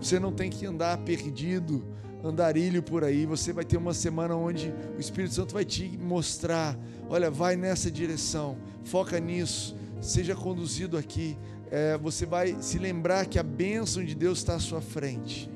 Você 0.00 0.18
não 0.18 0.32
tem 0.32 0.48
que 0.48 0.64
andar 0.64 0.96
perdido 0.98 1.84
andarilho 2.28 2.82
por 2.82 3.04
aí. 3.04 3.26
Você 3.26 3.52
vai 3.52 3.64
ter 3.64 3.76
uma 3.76 3.94
semana 3.94 4.34
onde 4.34 4.72
o 4.96 5.00
Espírito 5.00 5.34
Santo 5.34 5.54
vai 5.54 5.64
te 5.64 5.96
mostrar: 5.98 6.78
olha, 7.08 7.30
vai 7.30 7.56
nessa 7.56 7.90
direção, 7.90 8.56
foca 8.84 9.18
nisso, 9.18 9.76
seja 10.00 10.34
conduzido 10.34 10.96
aqui. 10.96 11.36
É, 11.70 11.98
você 11.98 12.24
vai 12.24 12.56
se 12.60 12.78
lembrar 12.78 13.26
que 13.26 13.38
a 13.38 13.42
bênção 13.42 14.04
de 14.04 14.14
Deus 14.14 14.38
está 14.38 14.54
à 14.54 14.60
sua 14.60 14.80
frente. 14.80 15.50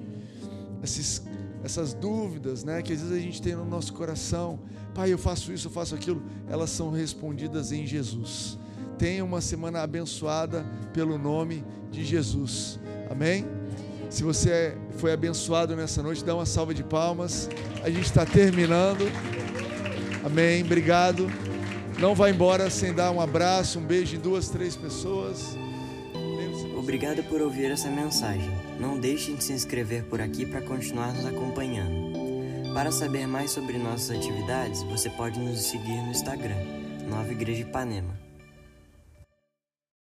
Esses, 0.83 1.23
essas 1.63 1.95
dúvidas, 1.95 2.65
né, 2.65 2.83
que 2.83 2.93
às 2.93 3.01
vezes 3.01 3.17
a 3.17 3.21
gente 3.21 3.41
tem 3.41 3.55
no 3.55 3.65
nosso 3.65 3.93
coração, 3.93 4.59
Pai, 4.95 5.13
eu 5.13 5.19
faço 5.19 5.53
isso, 5.53 5.69
eu 5.69 5.71
faço 5.71 5.95
aquilo, 5.95 6.23
elas 6.49 6.71
são 6.71 6.91
respondidas 6.91 7.71
em 7.73 7.87
Jesus. 7.87 8.59
Tenha 8.99 9.25
uma 9.25 9.41
semana 9.41 9.83
abençoada 9.83 10.65
pelo 10.93 11.17
nome 11.17 11.65
de 11.91 12.05
Jesus. 12.05 12.79
Amém? 13.09 13.60
Se 14.11 14.25
você 14.25 14.77
foi 14.99 15.13
abençoado 15.13 15.77
nessa 15.77 16.03
noite, 16.03 16.25
dá 16.25 16.35
uma 16.35 16.45
salva 16.45 16.75
de 16.75 16.83
palmas. 16.83 17.49
A 17.83 17.89
gente 17.89 18.07
está 18.07 18.27
terminando. 18.27 19.11
Amém. 20.25 20.63
Obrigado. 20.63 21.31
Não 21.99 22.15
vá 22.15 22.29
embora 22.29 22.69
sem 22.71 22.93
dar 22.93 23.11
um 23.11 23.21
abraço, 23.21 23.79
um 23.79 23.83
beijo 23.83 24.17
em 24.17 24.19
duas, 24.19 24.49
três 24.49 24.75
pessoas. 24.75 25.57
Obrigado 26.77 27.23
por 27.25 27.41
ouvir 27.41 27.71
essa 27.71 27.89
mensagem. 27.89 28.51
Não 28.81 28.99
deixe 28.99 29.33
de 29.33 29.45
se 29.45 29.53
inscrever 29.53 30.05
por 30.05 30.21
aqui 30.21 30.45
para 30.45 30.61
continuar 30.63 31.13
nos 31.13 31.27
acompanhando. 31.27 32.11
Para 32.75 32.91
saber 32.91 33.27
mais 33.27 33.51
sobre 33.51 33.79
nossas 33.79 34.17
atividades, 34.17 34.83
você 34.85 35.11
pode 35.11 35.39
nos 35.39 35.61
seguir 35.61 36.03
no 36.03 36.11
Instagram, 36.11 36.57
Nova 37.09 37.31
Igreja 37.31 37.63
Ipanema. 37.63 38.30